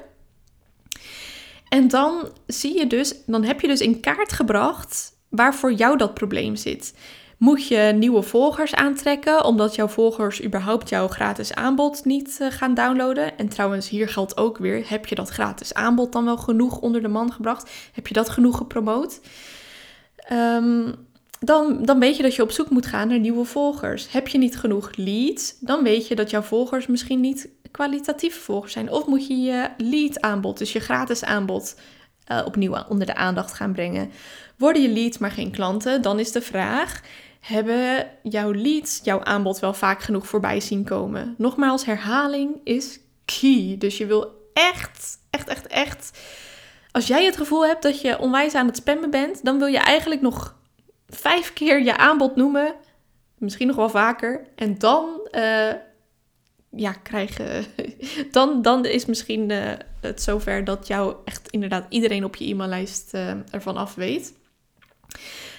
En 1.69 1.88
dan 1.88 2.31
zie 2.47 2.77
je 2.77 2.88
dus, 2.88 3.13
dan 3.25 3.43
heb 3.43 3.62
je 3.62 3.67
dus 3.67 3.81
in 3.81 4.00
kaart 4.00 4.31
gebracht 4.31 5.12
waar 5.29 5.55
voor 5.55 5.74
jou 5.74 5.97
dat 5.97 6.13
probleem 6.13 6.55
zit. 6.55 6.93
Moet 7.38 7.67
je 7.67 7.94
nieuwe 7.96 8.22
volgers 8.22 8.75
aantrekken 8.75 9.46
omdat 9.46 9.75
jouw 9.75 9.88
volgers 9.88 10.44
überhaupt 10.44 10.89
jouw 10.89 11.08
gratis 11.08 11.53
aanbod 11.53 12.06
niet 12.06 12.38
uh, 12.41 12.51
gaan 12.51 12.74
downloaden? 12.74 13.38
En 13.38 13.50
trouwens, 13.50 13.89
hier 13.89 14.10
geldt 14.10 14.38
ook 14.38 14.58
weer: 14.58 14.89
heb 14.89 15.06
je 15.06 15.15
dat 15.15 15.29
gratis 15.29 15.74
aanbod 15.74 16.12
dan 16.12 16.25
wel 16.25 16.38
genoeg 16.38 16.79
onder 16.79 17.01
de 17.01 17.08
man 17.08 17.32
gebracht? 17.32 17.72
Heb 17.94 18.08
je 18.08 18.13
dat 18.13 18.29
genoeg 18.29 18.58
gepromoot? 18.58 19.20
Um, 20.32 20.96
dan, 21.39 21.86
dan 21.86 22.00
weet 22.00 22.17
je 22.17 22.24
dat 22.24 22.36
je 22.36 22.41
op 22.41 22.51
zoek 22.51 22.70
moet 22.70 22.86
gaan 22.86 23.08
naar 23.08 23.20
nieuwe 23.20 23.46
volgers. 23.46 24.12
Heb 24.12 24.27
je 24.27 24.38
niet 24.38 24.58
genoeg 24.58 24.96
leads, 24.96 25.58
dan 25.60 25.84
weet 25.84 26.08
je 26.08 26.15
dat 26.15 26.29
jouw 26.29 26.41
volgers 26.41 26.88
misschien 26.88 27.20
niet 27.20 27.50
kwalitatieve 27.72 28.39
volgers 28.39 28.74
zijn. 28.74 28.91
Of 28.91 29.06
moet 29.06 29.27
je 29.27 29.38
je 29.38 29.70
lead 29.77 30.22
aanbod, 30.22 30.58
dus 30.58 30.74
je 30.74 30.79
gratis 30.79 31.24
aanbod, 31.24 31.75
uh, 32.32 32.41
opnieuw 32.46 32.75
onder 32.89 33.08
de 33.08 33.15
aandacht 33.15 33.53
gaan 33.53 33.72
brengen. 33.74 34.12
Worden 34.58 34.82
je 34.82 34.89
leads 34.89 35.17
maar 35.17 35.32
geen 35.32 35.51
klanten, 35.51 36.01
dan 36.01 36.20
is 36.20 36.32
de 36.32 36.41
vraag: 36.41 37.01
hebben 37.48 38.10
jouw 38.24 38.54
leads 38.54 39.00
jouw 39.04 39.24
aanbod 39.24 39.60
wel 39.60 39.74
vaak 39.74 40.01
genoeg 40.01 40.27
voorbij 40.27 40.60
zien 40.60 40.84
komen? 40.84 41.36
Nogmaals, 41.38 41.86
herhaling 41.86 42.62
is 42.63 43.00
key. 43.25 43.75
Dus 43.80 43.98
je 43.98 44.06
wil 44.06 44.50
echt, 44.54 45.18
echt, 45.30 45.48
echt, 45.48 45.68
echt. 45.68 46.20
Als 46.92 47.08
jij 47.08 47.25
het 47.25 47.38
gevoel 47.38 47.66
hebt 47.66 47.84
dat 47.84 48.01
je 48.01 48.20
onwijs 48.20 48.56
aan 48.56 48.68
het 48.68 48.75
spammen 48.75 49.10
bent, 49.10 49.46
dan 49.46 49.58
wil 49.58 49.68
je 49.68 49.77
eigenlijk 49.77 50.22
nog 50.22 50.56
vijf 51.08 51.54
keer 51.54 51.84
je 51.84 51.98
aanbod 51.98 52.36
noemen. 52.36 52.75
Misschien 53.38 53.68
nog 53.68 53.75
wel 53.75 53.89
vaker. 53.89 54.48
En 54.56 54.77
dan, 54.77 55.27
uh, 55.32 55.74
ja, 56.70 56.92
krijgen. 57.04 57.66
dan, 58.32 58.62
dan 58.62 58.86
is 58.86 59.06
misschien 59.06 59.50
uh, 59.50 59.72
het 60.01 60.22
zover 60.22 60.63
dat 60.63 60.88
jou 60.88 61.16
echt 61.25 61.50
inderdaad 61.50 61.86
iedereen 61.89 62.24
op 62.24 62.36
je 62.36 62.46
e-maillijst 62.46 63.13
uh, 63.13 63.32
ervan 63.51 63.77
af 63.77 63.96
weet. 63.96 64.34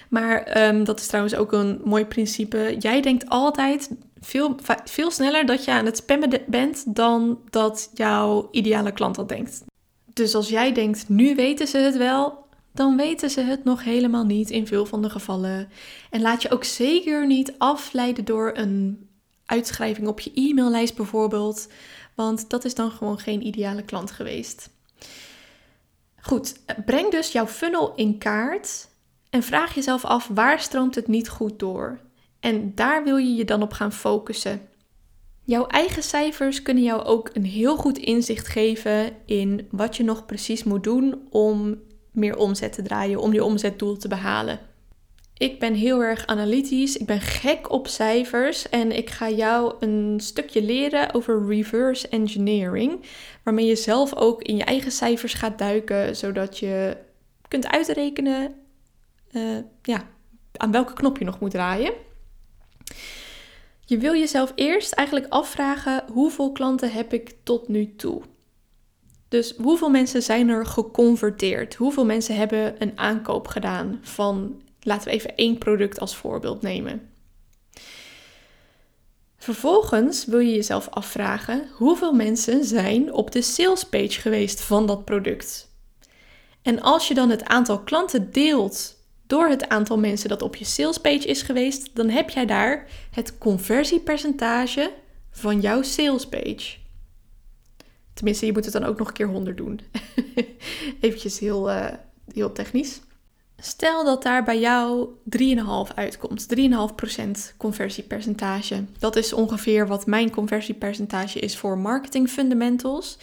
Maar 0.08 0.66
um, 0.68 0.84
dat 0.84 1.00
is 1.00 1.06
trouwens 1.06 1.34
ook 1.34 1.52
een 1.52 1.80
mooi 1.84 2.04
principe. 2.06 2.76
Jij 2.78 3.00
denkt 3.00 3.28
altijd 3.28 3.90
veel, 4.20 4.54
veel 4.84 5.10
sneller 5.10 5.46
dat 5.46 5.64
je 5.64 5.70
aan 5.70 5.84
het 5.84 5.96
spammen 5.96 6.42
bent 6.46 6.94
dan 6.94 7.40
dat 7.50 7.90
jouw 7.94 8.48
ideale 8.50 8.92
klant 8.92 9.14
dat 9.14 9.28
denkt. 9.28 9.64
Dus 10.12 10.34
als 10.34 10.48
jij 10.48 10.72
denkt, 10.72 11.08
nu 11.08 11.34
weten 11.34 11.66
ze 11.66 11.78
het 11.78 11.96
wel, 11.96 12.46
dan 12.72 12.96
weten 12.96 13.30
ze 13.30 13.40
het 13.40 13.64
nog 13.64 13.84
helemaal 13.84 14.24
niet 14.24 14.50
in 14.50 14.66
veel 14.66 14.86
van 14.86 15.02
de 15.02 15.10
gevallen. 15.10 15.68
En 16.10 16.20
laat 16.20 16.42
je 16.42 16.50
ook 16.50 16.64
zeker 16.64 17.26
niet 17.26 17.54
afleiden 17.58 18.24
door 18.24 18.50
een 18.54 19.08
uitschrijving 19.46 20.08
op 20.08 20.20
je 20.20 20.30
e-maillijst 20.34 20.96
bijvoorbeeld, 20.96 21.68
want 22.14 22.50
dat 22.50 22.64
is 22.64 22.74
dan 22.74 22.90
gewoon 22.90 23.18
geen 23.18 23.46
ideale 23.46 23.82
klant 23.82 24.10
geweest. 24.10 24.70
Goed, 26.20 26.54
breng 26.84 27.10
dus 27.10 27.32
jouw 27.32 27.46
funnel 27.46 27.92
in 27.94 28.18
kaart 28.18 28.88
en 29.30 29.42
vraag 29.42 29.74
jezelf 29.74 30.04
af 30.04 30.28
waar 30.34 30.60
stroomt 30.60 30.94
het 30.94 31.08
niet 31.08 31.28
goed 31.28 31.58
door. 31.58 31.98
En 32.40 32.72
daar 32.74 33.04
wil 33.04 33.16
je 33.16 33.34
je 33.34 33.44
dan 33.44 33.62
op 33.62 33.72
gaan 33.72 33.92
focussen. 33.92 34.60
Jouw 35.44 35.66
eigen 35.66 36.02
cijfers 36.02 36.62
kunnen 36.62 36.82
jou 36.82 37.02
ook 37.02 37.30
een 37.32 37.44
heel 37.44 37.76
goed 37.76 37.98
inzicht 37.98 38.48
geven 38.48 39.12
in 39.24 39.68
wat 39.70 39.96
je 39.96 40.04
nog 40.04 40.26
precies 40.26 40.64
moet 40.64 40.84
doen 40.84 41.26
om 41.30 41.80
meer 42.12 42.36
omzet 42.36 42.72
te 42.72 42.82
draaien, 42.82 43.20
om 43.20 43.32
je 43.32 43.44
omzetdoel 43.44 43.96
te 43.96 44.08
behalen. 44.08 44.60
Ik 45.36 45.58
ben 45.58 45.74
heel 45.74 46.02
erg 46.02 46.26
analytisch, 46.26 46.96
ik 46.96 47.06
ben 47.06 47.20
gek 47.20 47.70
op 47.70 47.86
cijfers 47.86 48.68
en 48.68 48.96
ik 48.96 49.10
ga 49.10 49.30
jou 49.30 49.74
een 49.80 50.20
stukje 50.20 50.62
leren 50.62 51.14
over 51.14 51.46
reverse 51.46 52.08
engineering, 52.08 53.04
waarmee 53.44 53.66
je 53.66 53.76
zelf 53.76 54.14
ook 54.14 54.42
in 54.42 54.56
je 54.56 54.64
eigen 54.64 54.92
cijfers 54.92 55.34
gaat 55.34 55.58
duiken, 55.58 56.16
zodat 56.16 56.58
je 56.58 56.96
kunt 57.48 57.66
uitrekenen 57.66 58.54
uh, 59.32 59.58
ja, 59.82 60.08
aan 60.52 60.70
welke 60.70 60.92
knop 60.92 61.18
je 61.18 61.24
nog 61.24 61.40
moet 61.40 61.50
draaien. 61.50 61.92
Je 63.84 63.98
wil 63.98 64.14
jezelf 64.14 64.52
eerst 64.54 64.92
eigenlijk 64.92 65.32
afvragen 65.32 66.04
hoeveel 66.12 66.52
klanten 66.52 66.92
heb 66.92 67.12
ik 67.12 67.34
tot 67.42 67.68
nu 67.68 67.96
toe? 67.96 68.22
Dus 69.28 69.54
hoeveel 69.56 69.90
mensen 69.90 70.22
zijn 70.22 70.48
er 70.48 70.66
geconverteerd? 70.66 71.74
Hoeveel 71.74 72.04
mensen 72.04 72.36
hebben 72.36 72.74
een 72.78 72.98
aankoop 72.98 73.46
gedaan 73.46 73.98
van, 74.02 74.62
laten 74.80 75.08
we 75.08 75.14
even 75.14 75.36
één 75.36 75.58
product 75.58 76.00
als 76.00 76.16
voorbeeld 76.16 76.62
nemen. 76.62 77.10
Vervolgens 79.36 80.24
wil 80.24 80.38
je 80.38 80.54
jezelf 80.54 80.88
afvragen 80.88 81.68
hoeveel 81.72 82.12
mensen 82.12 82.64
zijn 82.64 83.12
op 83.12 83.30
de 83.30 83.42
salespage 83.42 84.20
geweest 84.20 84.60
van 84.60 84.86
dat 84.86 85.04
product. 85.04 85.68
En 86.62 86.80
als 86.82 87.08
je 87.08 87.14
dan 87.14 87.30
het 87.30 87.44
aantal 87.44 87.82
klanten 87.82 88.32
deelt 88.32 88.97
door 89.28 89.48
het 89.48 89.68
aantal 89.68 89.98
mensen 89.98 90.28
dat 90.28 90.42
op 90.42 90.56
je 90.56 90.64
salespage 90.64 91.26
is 91.26 91.42
geweest, 91.42 91.90
dan 91.94 92.08
heb 92.08 92.30
jij 92.30 92.46
daar 92.46 92.86
het 93.10 93.38
conversiepercentage 93.38 94.92
van 95.30 95.60
jouw 95.60 95.82
salespage. 95.82 96.76
Tenminste, 98.14 98.46
je 98.46 98.52
moet 98.52 98.64
het 98.64 98.72
dan 98.72 98.84
ook 98.84 98.98
nog 98.98 99.08
een 99.08 99.14
keer 99.14 99.26
100 99.26 99.56
doen. 99.56 99.80
Eventjes 101.00 101.38
heel, 101.38 101.70
uh, 101.70 101.86
heel 102.32 102.52
technisch. 102.52 103.00
Stel 103.56 104.04
dat 104.04 104.22
daar 104.22 104.44
bij 104.44 104.58
jou 104.58 105.08
3,5 105.88 105.94
uitkomt. 105.94 106.46
3,5% 106.56 107.56
conversiepercentage. 107.56 108.84
Dat 108.98 109.16
is 109.16 109.32
ongeveer 109.32 109.86
wat 109.86 110.06
mijn 110.06 110.30
conversiepercentage 110.30 111.38
is 111.38 111.56
voor 111.56 111.78
marketing 111.78 112.28
fundamentals. 112.28 113.18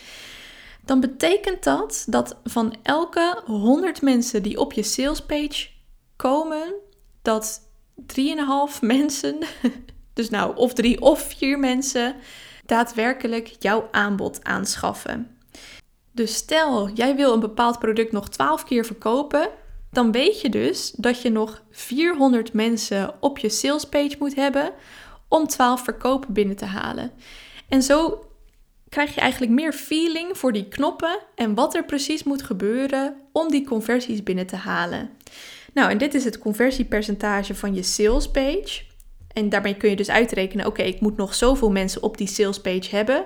Dan 0.86 1.00
betekent 1.00 1.64
dat 1.64 2.06
dat 2.10 2.38
van 2.44 2.76
elke 2.82 3.42
100 3.46 4.02
mensen 4.02 4.44
die 4.44 4.60
op 4.60 4.74
je 4.74 4.84
salespage 4.84 5.74
komen, 6.16 6.74
dat 7.22 7.62
3,5 8.02 8.80
mensen, 8.82 9.38
dus 10.14 10.30
nou 10.30 10.56
of 10.56 10.74
drie 10.74 11.02
of 11.02 11.34
vier 11.38 11.60
mensen, 11.60 12.16
daadwerkelijk 12.66 13.56
jouw 13.60 13.88
aanbod 13.92 14.44
aanschaffen. 14.44 15.38
Dus 16.12 16.36
stel, 16.36 16.90
jij 16.90 17.16
wil 17.16 17.34
een 17.34 17.40
bepaald 17.40 17.80
product 17.80 18.12
nog 18.12 18.30
12 18.30 18.64
keer 18.64 18.86
verkopen, 18.86 19.50
dan 19.92 20.12
weet 20.12 20.42
je 20.42 20.50
dus 20.50 20.92
dat 20.92 21.22
je 21.22 21.30
nog 21.30 21.64
400 21.72 22.54
mensen 22.54 23.14
op 23.20 23.38
je 23.38 23.50
salespage 23.50 24.16
moet 24.20 24.36
hebben 24.36 24.74
om 25.28 25.48
12 25.48 25.84
verkopen 25.84 26.34
binnen 26.34 26.56
te 26.56 26.66
halen. 26.66 27.12
En 27.70 27.82
zo 27.82 28.26
krijg 28.90 29.16
je 29.16 29.22
eigenlijk 29.22 29.52
meer 29.52 29.74
feeling 29.74 30.38
voor 30.38 30.52
die 30.52 30.68
knoppen 30.68 31.20
en 31.36 31.54
wat 31.56 31.76
er 31.76 31.86
precies 31.86 32.24
moet 32.24 32.44
gebeuren 32.44 33.22
om 33.32 33.52
die 33.52 33.66
conversies 33.66 34.24
binnen 34.24 34.48
te 34.48 34.56
halen. 34.56 35.10
Nou, 35.76 35.92
en 35.92 35.98
dit 35.98 36.14
is 36.14 36.24
het 36.24 36.38
conversiepercentage 36.38 37.56
van 37.56 37.76
je 37.76 37.84
salespage. 37.84 38.82
En 39.34 39.50
daarmee 39.50 39.76
kun 39.76 39.90
je 39.90 39.96
dus 39.96 40.10
uitrekenen: 40.10 40.66
oké, 40.66 40.82
ik 40.82 41.02
moet 41.02 41.18
nog 41.18 41.34
zoveel 41.34 41.72
mensen 41.72 42.04
op 42.04 42.18
die 42.18 42.28
sales 42.28 42.62
page 42.62 42.96
hebben. 42.96 43.26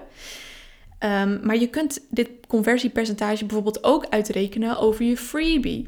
Um, 0.99 1.39
maar 1.43 1.57
je 1.57 1.67
kunt 1.67 1.99
dit 2.09 2.29
conversiepercentage 2.47 3.45
bijvoorbeeld 3.45 3.83
ook 3.83 4.05
uitrekenen 4.09 4.77
over 4.77 5.05
je 5.05 5.17
freebie. 5.17 5.87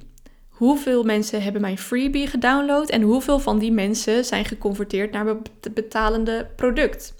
Hoeveel 0.49 1.03
mensen 1.03 1.41
hebben 1.41 1.61
mijn 1.61 1.77
freebie 1.77 2.27
gedownload 2.27 2.89
en 2.89 3.01
hoeveel 3.01 3.39
van 3.39 3.59
die 3.59 3.71
mensen 3.71 4.25
zijn 4.25 4.45
geconverteerd 4.45 5.11
naar 5.11 5.25
het 5.25 5.73
betalende 5.73 6.47
product? 6.55 7.13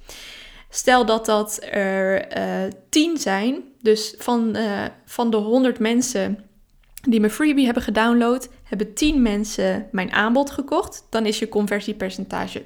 Stel 0.70 1.06
dat 1.06 1.26
dat 1.26 1.60
er 1.72 2.38
uh, 2.38 2.66
eh, 2.66 2.72
10 2.90 3.18
zijn, 3.18 3.64
dus 3.80 4.16
van, 4.18 4.58
uh, 4.58 4.86
van 5.06 5.32
de 5.32 5.38
100 5.38 5.80
mensen 5.80 6.44
die 7.02 7.20
mijn 7.20 7.32
freebie 7.32 7.66
hebben 7.66 7.84
gedownload, 7.84 8.50
hebben 8.72 8.94
10 8.94 9.22
mensen 9.22 9.88
mijn 9.92 10.12
aanbod 10.12 10.52
gekocht. 10.52 11.06
Dan 11.10 11.26
is 11.26 11.40
je 11.40 11.50
conversiepercentage 11.50 12.62
10%. 12.62 12.66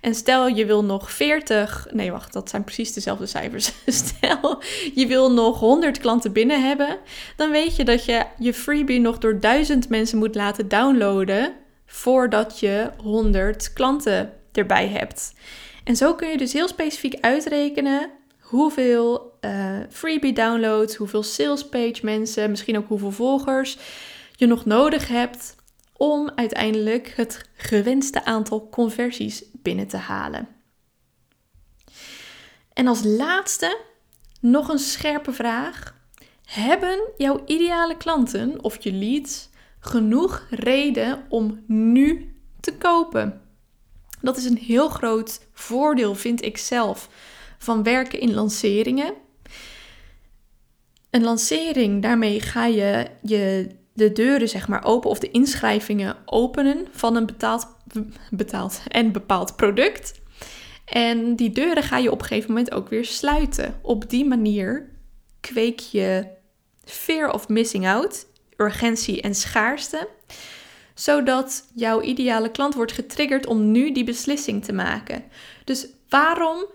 En 0.00 0.14
stel 0.14 0.48
je 0.48 0.66
wil 0.66 0.84
nog 0.84 1.12
40, 1.12 1.86
nee 1.90 2.10
wacht, 2.10 2.32
dat 2.32 2.50
zijn 2.50 2.64
precies 2.64 2.92
dezelfde 2.92 3.26
cijfers. 3.26 3.72
Stel 4.04 4.62
je 4.94 5.06
wil 5.06 5.32
nog 5.32 5.58
100 5.58 5.98
klanten 5.98 6.32
binnen 6.32 6.66
hebben, 6.66 6.98
dan 7.36 7.50
weet 7.50 7.76
je 7.76 7.84
dat 7.84 8.04
je 8.04 8.24
je 8.38 8.54
freebie 8.54 9.00
nog 9.00 9.18
door 9.18 9.40
1000 9.40 9.88
mensen 9.88 10.18
moet 10.18 10.34
laten 10.34 10.68
downloaden 10.68 11.52
voordat 11.86 12.60
je 12.60 12.90
100 13.02 13.72
klanten 13.72 14.32
erbij 14.52 14.88
hebt. 14.88 15.34
En 15.84 15.96
zo 15.96 16.14
kun 16.14 16.28
je 16.28 16.38
dus 16.38 16.52
heel 16.52 16.68
specifiek 16.68 17.20
uitrekenen 17.20 18.10
hoeveel 18.40 19.32
uh, 19.40 19.76
freebie 19.90 20.32
downloads, 20.32 20.96
hoeveel 20.96 21.22
sales 21.22 21.68
page 21.68 21.98
mensen, 22.02 22.50
misschien 22.50 22.76
ook 22.76 22.88
hoeveel 22.88 23.10
volgers 23.10 23.78
je 24.36 24.46
nog 24.46 24.64
nodig 24.64 25.08
hebt 25.08 25.54
om 25.92 26.30
uiteindelijk 26.34 27.12
het 27.16 27.48
gewenste 27.56 28.24
aantal 28.24 28.68
conversies 28.68 29.44
binnen 29.52 29.88
te 29.88 29.96
halen. 29.96 30.48
En 32.72 32.86
als 32.86 33.02
laatste 33.04 33.80
nog 34.40 34.68
een 34.68 34.78
scherpe 34.78 35.32
vraag. 35.32 36.00
Hebben 36.44 37.00
jouw 37.16 37.42
ideale 37.46 37.96
klanten 37.96 38.64
of 38.64 38.82
je 38.82 38.92
leads 38.92 39.48
genoeg 39.80 40.46
reden 40.50 41.26
om 41.28 41.64
nu 41.66 42.36
te 42.60 42.76
kopen? 42.76 43.40
Dat 44.20 44.36
is 44.36 44.44
een 44.44 44.58
heel 44.58 44.88
groot 44.88 45.40
voordeel, 45.52 46.14
vind 46.14 46.44
ik 46.44 46.58
zelf, 46.58 47.08
van 47.58 47.82
werken 47.82 48.20
in 48.20 48.34
lanceringen. 48.34 49.14
Een 51.10 51.22
lancering, 51.22 52.02
daarmee 52.02 52.40
ga 52.40 52.66
je, 52.66 53.10
je 53.22 53.68
de 53.92 54.12
deuren 54.12 54.48
zeg 54.48 54.68
maar 54.68 54.84
open 54.84 55.10
of 55.10 55.18
de 55.18 55.30
inschrijvingen 55.30 56.16
openen 56.24 56.86
van 56.90 57.16
een 57.16 57.26
betaald, 57.26 57.66
betaald 58.30 58.80
en 58.88 59.12
bepaald 59.12 59.56
product. 59.56 60.20
En 60.84 61.36
die 61.36 61.50
deuren 61.50 61.82
ga 61.82 61.98
je 61.98 62.10
op 62.10 62.20
een 62.20 62.26
gegeven 62.26 62.48
moment 62.48 62.72
ook 62.72 62.88
weer 62.88 63.04
sluiten. 63.04 63.78
Op 63.82 64.10
die 64.10 64.24
manier 64.24 64.90
kweek 65.40 65.78
je 65.78 66.26
fear 66.84 67.32
of 67.32 67.48
missing 67.48 67.86
out, 67.86 68.26
urgentie 68.56 69.20
en 69.20 69.34
schaarste, 69.34 70.08
zodat 70.94 71.64
jouw 71.74 72.00
ideale 72.00 72.50
klant 72.50 72.74
wordt 72.74 72.92
getriggerd 72.92 73.46
om 73.46 73.70
nu 73.70 73.92
die 73.92 74.04
beslissing 74.04 74.64
te 74.64 74.72
maken. 74.72 75.24
Dus 75.64 75.86
waarom 76.08 76.66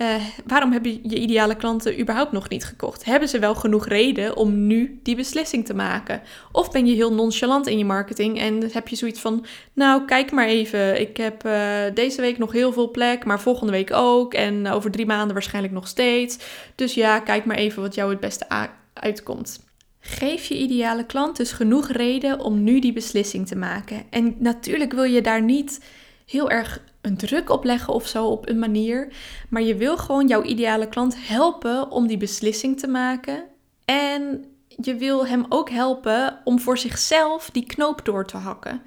uh, 0.00 0.14
waarom 0.46 0.72
hebben 0.72 1.00
je 1.02 1.18
ideale 1.18 1.56
klanten 1.56 2.00
überhaupt 2.00 2.32
nog 2.32 2.48
niet 2.48 2.64
gekocht? 2.64 3.04
Hebben 3.04 3.28
ze 3.28 3.38
wel 3.38 3.54
genoeg 3.54 3.86
reden 3.86 4.36
om 4.36 4.66
nu 4.66 5.00
die 5.02 5.16
beslissing 5.16 5.66
te 5.66 5.74
maken? 5.74 6.22
Of 6.52 6.70
ben 6.70 6.86
je 6.86 6.94
heel 6.94 7.14
nonchalant 7.14 7.66
in 7.66 7.78
je 7.78 7.84
marketing 7.84 8.38
en 8.38 8.70
heb 8.72 8.88
je 8.88 8.96
zoiets 8.96 9.20
van: 9.20 9.44
Nou, 9.72 10.04
kijk 10.04 10.30
maar 10.30 10.46
even. 10.46 11.00
Ik 11.00 11.16
heb 11.16 11.46
uh, 11.46 11.52
deze 11.94 12.20
week 12.20 12.38
nog 12.38 12.52
heel 12.52 12.72
veel 12.72 12.90
plek, 12.90 13.24
maar 13.24 13.40
volgende 13.40 13.72
week 13.72 13.92
ook. 13.92 14.34
En 14.34 14.68
over 14.68 14.90
drie 14.90 15.06
maanden 15.06 15.32
waarschijnlijk 15.32 15.74
nog 15.74 15.88
steeds. 15.88 16.38
Dus 16.74 16.94
ja, 16.94 17.20
kijk 17.20 17.44
maar 17.44 17.56
even 17.56 17.82
wat 17.82 17.94
jou 17.94 18.10
het 18.10 18.20
beste 18.20 18.46
uitkomt. 18.94 19.68
Geef 20.00 20.44
je 20.44 20.58
ideale 20.58 21.06
klant 21.06 21.36
dus 21.36 21.52
genoeg 21.52 21.88
reden 21.88 22.40
om 22.40 22.62
nu 22.62 22.80
die 22.80 22.92
beslissing 22.92 23.46
te 23.46 23.56
maken. 23.56 24.02
En 24.10 24.36
natuurlijk 24.38 24.92
wil 24.92 25.04
je 25.04 25.20
daar 25.20 25.42
niet 25.42 25.80
heel 26.26 26.50
erg 26.50 26.80
een 27.00 27.16
druk 27.16 27.50
opleggen 27.50 27.94
of 27.94 28.06
zo 28.06 28.26
op 28.26 28.48
een 28.48 28.58
manier. 28.58 29.12
Maar 29.48 29.62
je 29.62 29.74
wil 29.74 29.96
gewoon 29.96 30.26
jouw 30.26 30.42
ideale 30.42 30.88
klant 30.88 31.16
helpen 31.18 31.90
om 31.90 32.06
die 32.06 32.16
beslissing 32.16 32.80
te 32.80 32.88
maken. 32.88 33.44
En 33.84 34.44
je 34.68 34.94
wil 34.94 35.26
hem 35.26 35.44
ook 35.48 35.70
helpen 35.70 36.40
om 36.44 36.60
voor 36.60 36.78
zichzelf 36.78 37.50
die 37.50 37.66
knoop 37.66 38.04
door 38.04 38.26
te 38.26 38.36
hakken. 38.36 38.82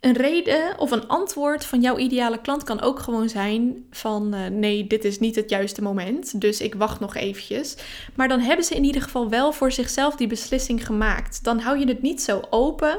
Een 0.00 0.16
reden 0.16 0.78
of 0.78 0.90
een 0.90 1.08
antwoord 1.08 1.64
van 1.64 1.80
jouw 1.80 1.96
ideale 1.96 2.40
klant 2.40 2.62
kan 2.62 2.80
ook 2.80 2.98
gewoon 2.98 3.28
zijn 3.28 3.86
van 3.90 4.34
uh, 4.34 4.46
nee, 4.46 4.86
dit 4.86 5.04
is 5.04 5.18
niet 5.18 5.34
het 5.34 5.50
juiste 5.50 5.82
moment, 5.82 6.40
dus 6.40 6.60
ik 6.60 6.74
wacht 6.74 7.00
nog 7.00 7.14
eventjes. 7.14 7.76
Maar 8.14 8.28
dan 8.28 8.40
hebben 8.40 8.64
ze 8.64 8.74
in 8.74 8.84
ieder 8.84 9.02
geval 9.02 9.28
wel 9.28 9.52
voor 9.52 9.72
zichzelf 9.72 10.16
die 10.16 10.26
beslissing 10.26 10.86
gemaakt. 10.86 11.44
Dan 11.44 11.58
hou 11.58 11.78
je 11.78 11.86
het 11.86 12.02
niet 12.02 12.22
zo 12.22 12.40
open, 12.50 12.98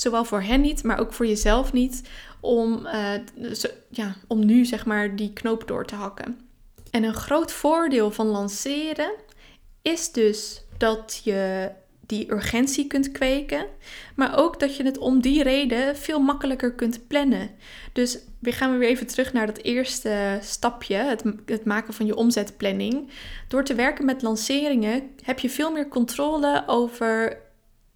zowel 0.00 0.24
voor 0.24 0.42
hen 0.42 0.60
niet, 0.60 0.82
maar 0.82 1.00
ook 1.00 1.12
voor 1.12 1.26
jezelf 1.26 1.72
niet, 1.72 2.02
om, 2.40 2.86
uh, 2.86 3.12
ja, 3.90 4.16
om 4.26 4.46
nu 4.46 4.64
zeg 4.64 4.86
maar 4.86 5.16
die 5.16 5.32
knoop 5.32 5.68
door 5.68 5.84
te 5.84 5.94
hakken. 5.94 6.38
En 6.90 7.02
een 7.02 7.14
groot 7.14 7.52
voordeel 7.52 8.10
van 8.10 8.26
lanceren 8.26 9.10
is 9.82 10.12
dus 10.12 10.62
dat 10.78 11.20
je 11.24 11.70
die 12.06 12.32
urgentie 12.32 12.86
kunt 12.86 13.12
kweken, 13.12 13.66
maar 14.16 14.38
ook 14.38 14.60
dat 14.60 14.76
je 14.76 14.84
het 14.84 14.98
om 14.98 15.20
die 15.20 15.42
reden 15.42 15.96
veel 15.96 16.20
makkelijker 16.20 16.72
kunt 16.72 17.06
plannen. 17.06 17.50
Dus 17.92 18.18
weer 18.38 18.52
gaan 18.52 18.72
we 18.72 18.78
weer 18.78 18.88
even 18.88 19.06
terug 19.06 19.32
naar 19.32 19.46
dat 19.46 19.58
eerste 19.58 20.38
stapje, 20.42 20.96
het, 20.96 21.22
het 21.46 21.64
maken 21.64 21.94
van 21.94 22.06
je 22.06 22.16
omzetplanning. 22.16 23.10
Door 23.48 23.64
te 23.64 23.74
werken 23.74 24.04
met 24.04 24.22
lanceringen 24.22 25.10
heb 25.22 25.38
je 25.38 25.50
veel 25.50 25.72
meer 25.72 25.88
controle 25.88 26.62
over 26.66 27.38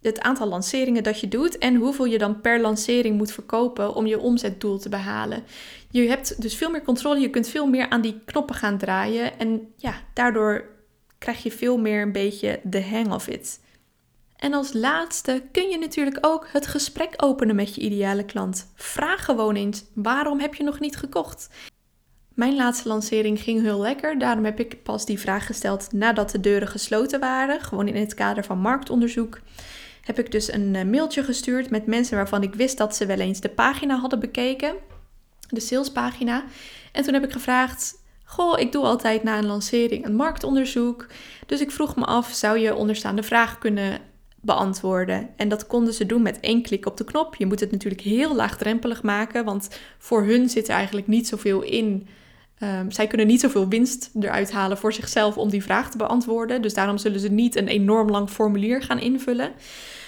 het 0.03 0.19
aantal 0.19 0.47
lanceringen 0.47 1.03
dat 1.03 1.19
je 1.19 1.27
doet 1.27 1.57
en 1.57 1.75
hoeveel 1.75 2.05
je 2.05 2.17
dan 2.17 2.41
per 2.41 2.61
lancering 2.61 3.17
moet 3.17 3.31
verkopen 3.31 3.95
om 3.95 4.05
je 4.05 4.19
omzetdoel 4.19 4.77
te 4.77 4.89
behalen. 4.89 5.43
Je 5.89 6.07
hebt 6.07 6.41
dus 6.41 6.55
veel 6.55 6.69
meer 6.69 6.83
controle, 6.83 7.19
je 7.19 7.29
kunt 7.29 7.47
veel 7.47 7.67
meer 7.67 7.89
aan 7.89 8.01
die 8.01 8.21
knoppen 8.25 8.55
gaan 8.55 8.77
draaien 8.77 9.39
en 9.39 9.73
ja, 9.75 9.93
daardoor 10.13 10.65
krijg 11.17 11.43
je 11.43 11.51
veel 11.51 11.77
meer 11.77 12.01
een 12.01 12.11
beetje 12.11 12.59
de 12.63 12.83
hang 12.83 13.13
of 13.13 13.27
it. 13.27 13.61
En 14.37 14.53
als 14.53 14.73
laatste 14.73 15.43
kun 15.51 15.69
je 15.69 15.77
natuurlijk 15.77 16.17
ook 16.21 16.47
het 16.51 16.67
gesprek 16.67 17.13
openen 17.17 17.55
met 17.55 17.75
je 17.75 17.81
ideale 17.81 18.25
klant. 18.25 18.71
Vraag 18.75 19.25
gewoon 19.25 19.55
eens: 19.55 19.83
waarom 19.93 20.39
heb 20.39 20.55
je 20.55 20.63
nog 20.63 20.79
niet 20.79 20.95
gekocht? 20.95 21.49
Mijn 22.33 22.55
laatste 22.55 22.87
lancering 22.87 23.39
ging 23.39 23.61
heel 23.61 23.79
lekker, 23.79 24.19
daarom 24.19 24.45
heb 24.45 24.59
ik 24.59 24.83
pas 24.83 25.05
die 25.05 25.19
vraag 25.19 25.45
gesteld 25.45 25.91
nadat 25.91 26.29
de 26.29 26.39
deuren 26.39 26.67
gesloten 26.67 27.19
waren, 27.19 27.61
gewoon 27.61 27.87
in 27.87 27.95
het 27.95 28.13
kader 28.13 28.43
van 28.43 28.57
marktonderzoek 28.57 29.39
heb 30.03 30.19
ik 30.19 30.31
dus 30.31 30.53
een 30.53 30.75
eh, 30.75 30.85
mailtje 30.85 31.23
gestuurd 31.23 31.69
met 31.69 31.85
mensen 31.85 32.15
waarvan 32.15 32.43
ik 32.43 32.55
wist 32.55 32.77
dat 32.77 32.95
ze 32.95 33.05
wel 33.05 33.19
eens 33.19 33.39
de 33.39 33.49
pagina 33.49 33.97
hadden 33.97 34.19
bekeken, 34.19 34.75
de 35.47 35.59
salespagina. 35.59 36.43
En 36.91 37.03
toen 37.03 37.13
heb 37.13 37.23
ik 37.23 37.31
gevraagd: 37.31 38.01
Goh, 38.23 38.59
ik 38.59 38.71
doe 38.71 38.83
altijd 38.83 39.23
na 39.23 39.37
een 39.37 39.45
lancering 39.45 40.05
een 40.05 40.15
marktonderzoek. 40.15 41.07
Dus 41.45 41.61
ik 41.61 41.71
vroeg 41.71 41.95
me 41.95 42.05
af: 42.05 42.31
zou 42.31 42.59
je 42.59 42.75
onderstaande 42.75 43.23
vragen 43.23 43.59
kunnen 43.59 43.99
beantwoorden? 44.41 45.29
En 45.37 45.49
dat 45.49 45.67
konden 45.67 45.93
ze 45.93 46.05
doen 46.05 46.21
met 46.21 46.39
één 46.39 46.61
klik 46.61 46.85
op 46.85 46.97
de 46.97 47.03
knop. 47.03 47.35
Je 47.35 47.45
moet 47.45 47.59
het 47.59 47.71
natuurlijk 47.71 48.01
heel 48.01 48.35
laagdrempelig 48.35 49.03
maken, 49.03 49.45
want 49.45 49.69
voor 49.97 50.23
hun 50.23 50.49
zit 50.49 50.67
er 50.67 50.75
eigenlijk 50.75 51.07
niet 51.07 51.27
zoveel 51.27 51.61
in. 51.61 52.07
Um, 52.63 52.91
zij 52.91 53.07
kunnen 53.07 53.27
niet 53.27 53.39
zoveel 53.39 53.67
winst 53.67 54.09
eruit 54.19 54.51
halen 54.51 54.77
voor 54.77 54.93
zichzelf 54.93 55.37
om 55.37 55.49
die 55.49 55.63
vraag 55.63 55.91
te 55.91 55.97
beantwoorden. 55.97 56.61
Dus 56.61 56.73
daarom 56.73 56.97
zullen 56.97 57.19
ze 57.19 57.31
niet 57.31 57.55
een 57.55 57.67
enorm 57.67 58.09
lang 58.09 58.29
formulier 58.29 58.81
gaan 58.81 58.99
invullen. 58.99 59.53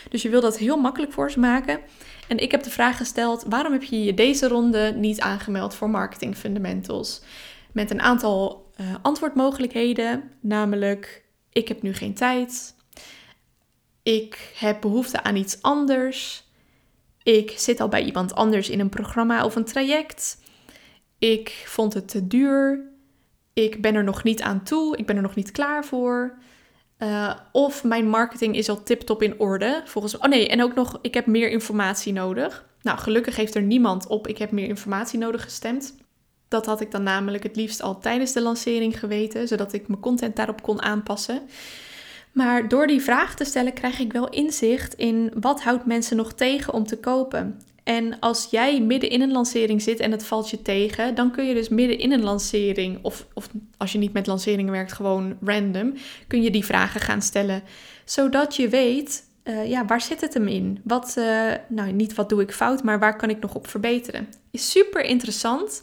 Dus 0.10 0.22
je 0.22 0.30
wil 0.30 0.41
dat 0.41 0.58
heel 0.58 0.78
makkelijk 0.78 1.12
voor 1.12 1.32
ze 1.32 1.39
maken. 1.39 1.80
En 2.28 2.38
ik 2.38 2.52
heb 2.52 2.63
de 2.63 2.70
vraag 2.70 2.98
gesteld: 2.98 3.46
waarom 3.50 3.72
heb 3.72 3.84
je 3.84 4.04
je 4.04 4.13
deze 4.13 4.48
ronde 4.48 4.94
niet 4.96 5.20
aangemeld 5.20 5.76
voor 5.76 5.89
Marketing 5.89 6.36
Fundamentals? 6.36 7.22
Met 7.72 7.91
een 7.91 8.02
aantal 8.02 8.72
uh, 8.82 8.88
antwoordmogelijkheden, 9.02 10.32
namelijk: 10.39 11.24
ik 11.50 11.68
heb 11.68 11.82
nu 11.82 11.94
geen 11.94 12.13
tijd. 12.13 12.76
Ik 14.04 14.54
heb 14.56 14.82
behoefte 14.82 15.24
aan 15.24 15.36
iets 15.36 15.62
anders. 15.62 16.44
Ik 17.24 17.54
zit 17.58 17.80
al 17.80 17.88
bij 17.88 18.04
iemand 18.04 18.36
anders 18.36 18.70
in 18.70 18.80
een 18.80 18.89
programma 18.89 19.46
of 19.46 19.56
een 19.56 19.65
traject. 19.65 20.38
Ik 21.19 21.63
vond 21.65 21.93
het 21.93 22.08
te 22.08 22.28
duur. 22.28 22.91
Ik 23.54 23.82
ben 23.82 23.95
er 23.95 24.04
nog 24.04 24.23
niet 24.23 24.41
aan 24.41 24.63
toe. 24.63 24.97
Ik 24.97 25.06
ben 25.06 25.15
er 25.15 25.21
nog 25.21 25.36
niet 25.36 25.51
klaar 25.51 25.86
voor. 25.86 26.38
Uh, 26.99 27.34
of 27.51 27.84
mijn 27.84 28.10
marketing 28.10 28.56
is 28.56 28.69
al 28.69 28.84
tip-top 28.84 29.21
in 29.21 29.39
orde. 29.39 29.82
Volgens 29.86 30.17
Oh 30.17 30.25
nee, 30.25 30.49
en 30.49 30.63
ook 30.63 30.75
nog, 30.75 30.99
ik 31.01 31.13
heb 31.13 31.25
meer 31.25 31.49
informatie 31.49 32.13
nodig. 32.13 32.65
Nou, 32.82 32.97
gelukkig 32.97 33.36
heeft 33.36 33.56
er 33.56 33.62
niemand 33.62 34.08
op 34.08 34.28
ik 34.28 34.38
heb 34.38 34.51
meer 34.51 34.67
informatie 34.67 35.19
nodig 35.19 35.43
gestemd. 35.43 35.95
Dat 36.47 36.65
had 36.65 36.82
ik 36.82 36.91
dan 36.91 37.04
namelijk 37.04 37.43
het 37.43 37.56
liefst 37.56 37.82
al 37.82 37.99
tijdens 37.99 38.32
de 38.32 38.41
lancering 38.41 38.99
geweten, 38.99 39.47
zodat 39.47 39.73
ik 39.73 39.88
mijn 39.88 39.99
content 39.99 40.36
daarop 40.36 40.62
kon 40.62 40.82
aanpassen. 40.82 41.41
Maar 42.32 42.67
door 42.67 42.88
die 42.88 43.01
vraag 43.01 43.36
te 43.36 43.43
stellen 43.43 43.73
krijg 43.73 43.99
ik 43.99 44.12
wel 44.12 44.30
inzicht 44.30 44.93
in 44.93 45.32
wat 45.39 45.63
houdt 45.63 45.86
mensen 45.86 46.17
nog 46.17 46.34
tegen 46.34 46.73
om 46.73 46.86
te 46.86 46.97
kopen. 46.97 47.62
En 47.86 48.19
als 48.19 48.48
jij 48.52 48.82
midden 48.82 49.10
in 49.10 49.21
een 49.21 49.32
lancering 49.32 49.82
zit 49.82 50.00
en 50.00 50.12
het 50.12 50.26
valt 50.26 50.50
je 50.50 50.62
tegen, 50.62 51.15
dan 51.15 51.32
kun 51.32 51.45
je 51.45 51.54
dus 51.54 51.69
midden 51.69 52.00
in 52.00 52.12
een 52.12 52.24
lancering, 52.24 53.00
of, 53.02 53.28
of 53.34 53.50
als 53.78 53.91
je 53.91 53.98
niet 53.98 54.13
met 54.13 54.28
lanceringen 54.28 54.71
werkt, 54.71 54.93
gewoon 54.93 55.38
random, 55.41 55.93
kun 56.28 56.41
je 56.41 56.52
die 56.52 56.65
vragen 56.65 57.02
gaan 57.02 57.21
stellen. 57.21 57.63
Zodat 58.06 58.56
je 58.56 58.69
weet, 58.69 59.24
uh, 59.43 59.69
ja, 59.69 59.86
waar 59.86 60.02
zit 60.02 60.21
het 60.21 60.34
hem 60.34 60.48
in? 60.48 60.80
Wat, 60.84 61.15
uh, 61.17 61.52
nou 61.67 61.91
niet 61.91 62.13
wat 62.13 62.30
doe 62.30 62.41
ik 62.41 62.52
fout, 62.52 62.84
maar 62.84 63.00
waar 63.00 63.15
kan 63.15 63.30
ik 63.30 63.39
nog 63.39 63.56
op 63.56 63.67
verbeteren? 63.67 64.28
Is 64.52 64.71
super 64.71 65.02
interessant. 65.02 65.82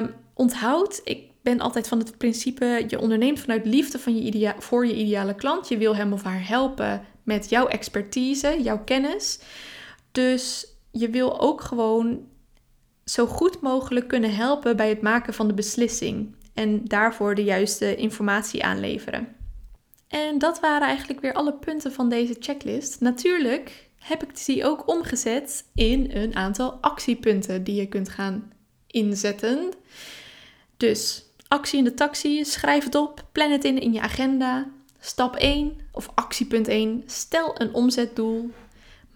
Um, 0.00 0.14
onthoud, 0.34 1.00
ik 1.04 1.22
ben 1.42 1.60
altijd 1.60 1.88
van 1.88 1.98
het 1.98 2.18
principe, 2.18 2.84
je 2.88 3.00
onderneemt 3.00 3.40
vanuit 3.40 3.66
liefde 3.66 3.98
van 3.98 4.16
je 4.16 4.22
idea 4.22 4.54
voor 4.58 4.86
je 4.86 4.94
ideale 4.94 5.34
klant. 5.34 5.68
Je 5.68 5.76
wil 5.76 5.96
hem 5.96 6.12
of 6.12 6.22
haar 6.22 6.48
helpen 6.48 7.02
met 7.22 7.50
jouw 7.50 7.66
expertise, 7.66 8.58
jouw 8.62 8.84
kennis. 8.84 9.38
Dus 10.12 10.66
je 10.98 11.10
wil 11.10 11.40
ook 11.40 11.60
gewoon 11.60 12.26
zo 13.04 13.26
goed 13.26 13.60
mogelijk 13.60 14.08
kunnen 14.08 14.34
helpen 14.34 14.76
bij 14.76 14.88
het 14.88 15.02
maken 15.02 15.34
van 15.34 15.48
de 15.48 15.54
beslissing 15.54 16.34
en 16.54 16.84
daarvoor 16.84 17.34
de 17.34 17.44
juiste 17.44 17.96
informatie 17.96 18.64
aanleveren. 18.64 19.36
En 20.08 20.38
dat 20.38 20.60
waren 20.60 20.86
eigenlijk 20.86 21.20
weer 21.20 21.32
alle 21.32 21.54
punten 21.54 21.92
van 21.92 22.08
deze 22.08 22.36
checklist. 22.38 23.00
Natuurlijk 23.00 23.88
heb 23.98 24.22
ik 24.22 24.44
die 24.44 24.64
ook 24.64 24.88
omgezet 24.88 25.64
in 25.74 26.10
een 26.12 26.36
aantal 26.36 26.72
actiepunten 26.72 27.64
die 27.64 27.74
je 27.74 27.86
kunt 27.86 28.08
gaan 28.08 28.52
inzetten. 28.86 29.72
Dus 30.76 31.24
actie 31.48 31.78
in 31.78 31.84
de 31.84 31.94
taxi, 31.94 32.44
schrijf 32.44 32.84
het 32.84 32.94
op, 32.94 33.24
plan 33.32 33.50
het 33.50 33.64
in 33.64 33.80
in 33.80 33.92
je 33.92 34.00
agenda. 34.00 34.70
Stap 35.00 35.36
1 35.36 35.76
of 35.92 36.10
actiepunt 36.14 36.68
1, 36.68 37.02
stel 37.06 37.60
een 37.60 37.74
omzetdoel. 37.74 38.50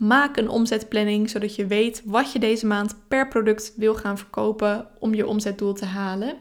Maak 0.03 0.37
een 0.37 0.49
omzetplanning 0.49 1.31
zodat 1.31 1.55
je 1.55 1.67
weet 1.67 2.03
wat 2.05 2.33
je 2.33 2.39
deze 2.39 2.67
maand 2.67 2.95
per 3.09 3.29
product 3.29 3.73
wil 3.77 3.95
gaan 3.95 4.19
verkopen 4.19 4.89
om 4.99 5.15
je 5.15 5.27
omzetdoel 5.27 5.73
te 5.73 5.85
halen. 5.85 6.37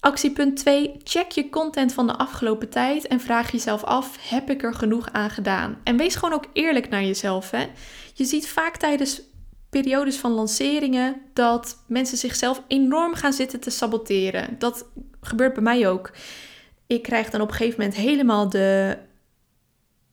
Actiepunt 0.00 0.56
2. 0.56 0.96
Check 1.04 1.30
je 1.30 1.50
content 1.50 1.92
van 1.92 2.06
de 2.06 2.16
afgelopen 2.16 2.68
tijd 2.68 3.06
en 3.06 3.20
vraag 3.20 3.52
jezelf 3.52 3.84
af: 3.84 4.28
heb 4.28 4.50
ik 4.50 4.62
er 4.62 4.74
genoeg 4.74 5.08
aan 5.12 5.30
gedaan? 5.30 5.78
En 5.84 5.96
wees 5.96 6.14
gewoon 6.14 6.34
ook 6.34 6.46
eerlijk 6.52 6.88
naar 6.88 7.04
jezelf. 7.04 7.50
Hè? 7.50 7.66
Je 8.14 8.24
ziet 8.24 8.48
vaak 8.48 8.76
tijdens 8.76 9.22
periodes 9.70 10.16
van 10.16 10.32
lanceringen 10.32 11.20
dat 11.32 11.84
mensen 11.86 12.18
zichzelf 12.18 12.62
enorm 12.66 13.14
gaan 13.14 13.32
zitten 13.32 13.60
te 13.60 13.70
saboteren. 13.70 14.56
Dat 14.58 14.86
gebeurt 15.20 15.54
bij 15.54 15.62
mij 15.62 15.88
ook. 15.88 16.10
Ik 16.86 17.02
krijg 17.02 17.30
dan 17.30 17.40
op 17.40 17.48
een 17.48 17.54
gegeven 17.54 17.80
moment 17.80 17.98
helemaal 17.98 18.48
de 18.48 18.98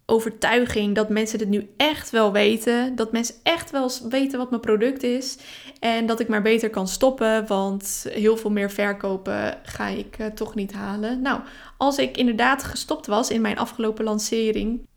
overtuiging 0.09 0.95
dat 0.95 1.09
mensen 1.09 1.37
dit 1.37 1.49
nu 1.49 1.69
echt 1.77 2.09
wel 2.09 2.31
weten. 2.31 2.95
Dat 2.95 3.11
mensen 3.11 3.35
echt 3.43 3.71
wel 3.71 3.91
weten 4.09 4.37
wat 4.37 4.49
mijn 4.49 4.61
product 4.61 5.03
is. 5.03 5.37
En 5.79 6.05
dat 6.05 6.19
ik 6.19 6.27
maar 6.27 6.41
beter 6.41 6.69
kan 6.69 6.87
stoppen, 6.87 7.47
want 7.47 8.05
heel 8.09 8.37
veel 8.37 8.51
meer 8.51 8.71
verkopen 8.71 9.59
ga 9.63 9.87
ik 9.87 10.19
uh, 10.19 10.27
toch 10.27 10.55
niet 10.55 10.73
halen. 10.73 11.21
Nou, 11.21 11.41
als 11.77 11.97
ik 11.97 12.17
inderdaad 12.17 12.63
gestopt 12.63 13.07
was 13.07 13.29
in 13.29 13.41
mijn 13.41 13.57
afgelopen 13.57 14.03
lancering, 14.03 14.87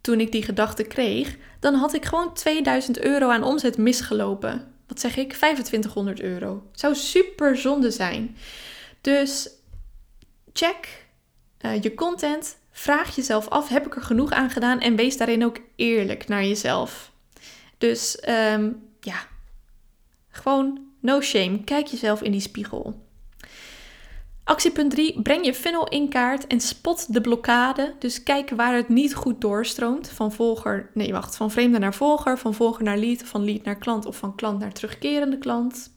toen 0.00 0.20
ik 0.20 0.32
die 0.32 0.42
gedachte 0.42 0.82
kreeg, 0.82 1.36
dan 1.60 1.74
had 1.74 1.94
ik 1.94 2.04
gewoon 2.04 2.34
2000 2.34 3.00
euro 3.00 3.28
aan 3.28 3.42
omzet 3.42 3.78
misgelopen. 3.78 4.72
Wat 4.86 5.00
zeg 5.00 5.16
ik? 5.16 5.32
2500 5.32 6.20
euro. 6.20 6.62
Zou 6.72 6.94
super 6.94 7.56
zonde 7.56 7.90
zijn. 7.90 8.36
Dus 9.00 9.50
check 10.52 11.06
uh, 11.60 11.82
je 11.82 11.94
content. 11.94 12.56
Vraag 12.76 13.16
jezelf 13.16 13.48
af: 13.48 13.68
heb 13.68 13.86
ik 13.86 13.96
er 13.96 14.02
genoeg 14.02 14.30
aan 14.30 14.50
gedaan? 14.50 14.80
En 14.80 14.96
wees 14.96 15.16
daarin 15.16 15.44
ook 15.44 15.60
eerlijk 15.76 16.28
naar 16.28 16.44
jezelf. 16.44 17.10
Dus 17.78 18.18
um, 18.28 18.82
ja, 19.00 19.26
gewoon 20.28 20.80
no 21.00 21.20
shame. 21.20 21.64
Kijk 21.64 21.86
jezelf 21.86 22.22
in 22.22 22.32
die 22.32 22.40
spiegel. 22.40 23.02
Actiepunt 24.44 24.90
3. 24.90 25.22
Breng 25.22 25.44
je 25.44 25.54
funnel 25.54 25.88
in 25.88 26.08
kaart 26.08 26.46
en 26.46 26.60
spot 26.60 27.12
de 27.12 27.20
blokkade. 27.20 27.94
Dus 27.98 28.22
kijk 28.22 28.50
waar 28.50 28.74
het 28.74 28.88
niet 28.88 29.14
goed 29.14 29.40
doorstroomt. 29.40 30.08
Van 30.08 30.32
volger, 30.32 30.90
nee 30.94 31.12
wacht, 31.12 31.36
van 31.36 31.50
vreemde 31.50 31.78
naar 31.78 31.94
volger, 31.94 32.38
van 32.38 32.54
volger 32.54 32.84
naar 32.84 32.98
lead, 32.98 33.22
van 33.22 33.44
lead 33.44 33.64
naar 33.64 33.78
klant 33.78 34.06
of 34.06 34.16
van 34.16 34.34
klant 34.34 34.58
naar 34.58 34.72
terugkerende 34.72 35.38
klant. 35.38 35.90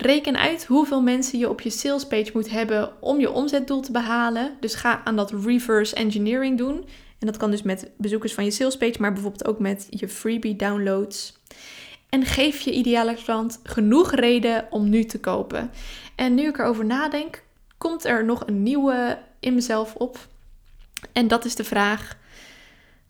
Reken 0.00 0.36
uit 0.36 0.64
hoeveel 0.64 1.02
mensen 1.02 1.38
je 1.38 1.48
op 1.48 1.60
je 1.60 1.70
salespage 1.70 2.30
moet 2.32 2.50
hebben 2.50 3.02
om 3.02 3.20
je 3.20 3.30
omzetdoel 3.30 3.80
te 3.80 3.92
behalen. 3.92 4.56
Dus 4.60 4.74
ga 4.74 5.04
aan 5.04 5.16
dat 5.16 5.32
reverse 5.44 5.94
engineering 5.94 6.58
doen. 6.58 6.84
En 7.18 7.26
dat 7.26 7.36
kan 7.36 7.50
dus 7.50 7.62
met 7.62 7.90
bezoekers 7.96 8.34
van 8.34 8.44
je 8.44 8.50
salespage, 8.50 9.00
maar 9.00 9.12
bijvoorbeeld 9.12 9.46
ook 9.46 9.58
met 9.58 9.86
je 9.90 10.08
freebie 10.08 10.56
downloads. 10.56 11.38
En 12.08 12.24
geef 12.24 12.60
je 12.60 12.72
ideale 12.72 13.14
klant 13.14 13.60
genoeg 13.62 14.14
reden 14.14 14.66
om 14.70 14.88
nu 14.88 15.04
te 15.04 15.20
kopen. 15.20 15.70
En 16.14 16.34
nu 16.34 16.48
ik 16.48 16.58
erover 16.58 16.84
nadenk, 16.84 17.42
komt 17.78 18.04
er 18.04 18.24
nog 18.24 18.46
een 18.46 18.62
nieuwe 18.62 19.18
in 19.40 19.54
mezelf 19.54 19.94
op. 19.94 20.18
En 21.12 21.28
dat 21.28 21.44
is 21.44 21.54
de 21.54 21.64
vraag: 21.64 22.16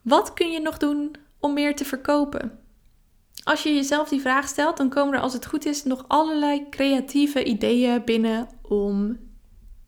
wat 0.02 0.32
kun 0.32 0.50
je 0.50 0.60
nog 0.60 0.78
doen 0.78 1.16
om 1.40 1.52
meer 1.52 1.76
te 1.76 1.84
verkopen? 1.84 2.59
Als 3.44 3.62
je 3.62 3.74
jezelf 3.74 4.08
die 4.08 4.20
vraag 4.20 4.48
stelt, 4.48 4.76
dan 4.76 4.88
komen 4.88 5.14
er 5.14 5.20
als 5.20 5.32
het 5.32 5.46
goed 5.46 5.66
is 5.66 5.84
nog 5.84 6.04
allerlei 6.08 6.68
creatieve 6.68 7.44
ideeën 7.44 8.04
binnen 8.04 8.48
om 8.62 9.18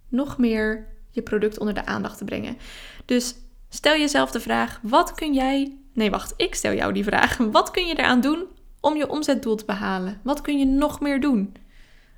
nog 0.08 0.38
meer 0.38 0.88
je 1.10 1.22
product 1.22 1.58
onder 1.58 1.74
de 1.74 1.86
aandacht 1.86 2.18
te 2.18 2.24
brengen. 2.24 2.56
Dus 3.04 3.34
stel 3.68 3.96
jezelf 3.96 4.30
de 4.30 4.40
vraag: 4.40 4.80
wat 4.82 5.14
kun 5.14 5.34
jij. 5.34 5.76
Nee, 5.94 6.10
wacht, 6.10 6.34
ik 6.36 6.54
stel 6.54 6.72
jou 6.72 6.92
die 6.92 7.04
vraag. 7.04 7.36
Wat 7.58 7.70
kun 7.70 7.86
je 7.86 7.98
eraan 7.98 8.20
doen 8.20 8.46
om 8.80 8.96
je 8.96 9.08
omzetdoel 9.08 9.56
te 9.56 9.64
behalen? 9.64 10.20
Wat 10.22 10.40
kun 10.40 10.58
je 10.58 10.64
nog 10.64 11.00
meer 11.00 11.20
doen? 11.20 11.56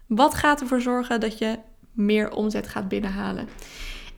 Wat 0.07 0.35
gaat 0.35 0.61
ervoor 0.61 0.81
zorgen 0.81 1.21
dat 1.21 1.39
je 1.39 1.59
meer 1.93 2.31
omzet 2.33 2.69
gaat 2.69 2.89
binnenhalen? 2.89 3.49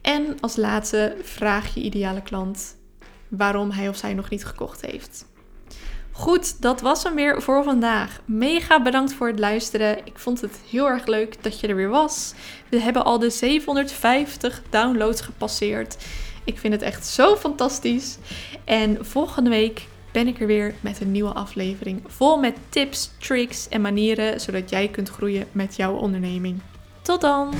En 0.03 0.41
als 0.41 0.57
laatste 0.57 1.17
vraag 1.23 1.75
je 1.75 1.81
ideale 1.81 2.23
klant 2.23 2.77
waarom 3.29 3.71
hij 3.71 3.89
of 3.89 3.97
zij 3.97 4.15
nog 4.15 4.31
niet 4.31 4.45
gekocht 4.45 4.81
heeft. 4.81 5.27
Goed, 6.19 6.63
dat 6.63 6.81
was 6.81 7.03
hem 7.03 7.15
weer 7.15 7.43
voor 7.43 7.65
vandaag. 7.65 8.21
Mega 8.25 8.83
bedankt 8.83 9.13
voor 9.13 9.27
het 9.27 9.39
luisteren. 9.39 9.99
Ik 10.05 10.19
vond 10.19 10.41
het 10.41 10.61
heel 10.71 10.89
erg 10.89 11.07
leuk 11.07 11.43
dat 11.43 11.61
je 11.61 11.67
er 11.67 11.77
weer 11.77 11.89
was. 11.89 12.35
We 12.69 12.81
hebben 12.81 13.05
al 13.05 13.19
de 13.19 13.31
750 13.31 14.63
downloads 14.71 15.21
gepasseerd. 15.21 15.97
Ik 16.45 16.59
vind 16.59 16.73
het 16.73 16.83
echt 16.83 17.07
zo 17.07 17.37
fantastisch. 17.37 18.19
En 18.65 19.05
volgende 19.05 19.51
week 19.51 19.87
ben 20.13 20.27
ik 20.27 20.41
er 20.41 20.47
weer 20.47 20.75
met 20.81 21.01
een 21.01 21.13
nieuwe 21.13 21.33
aflevering. 21.33 22.03
Vol 22.07 22.37
met 22.37 22.57
tips, 22.69 23.11
tricks 23.19 23.69
en 23.69 23.81
manieren 23.81 24.41
zodat 24.41 24.71
jij 24.71 24.89
kunt 24.89 25.09
groeien 25.09 25.47
met 25.53 25.77
jouw 25.77 25.95
onderneming. 25.95 26.61
Tot 27.03 27.21
dan! 27.21 27.55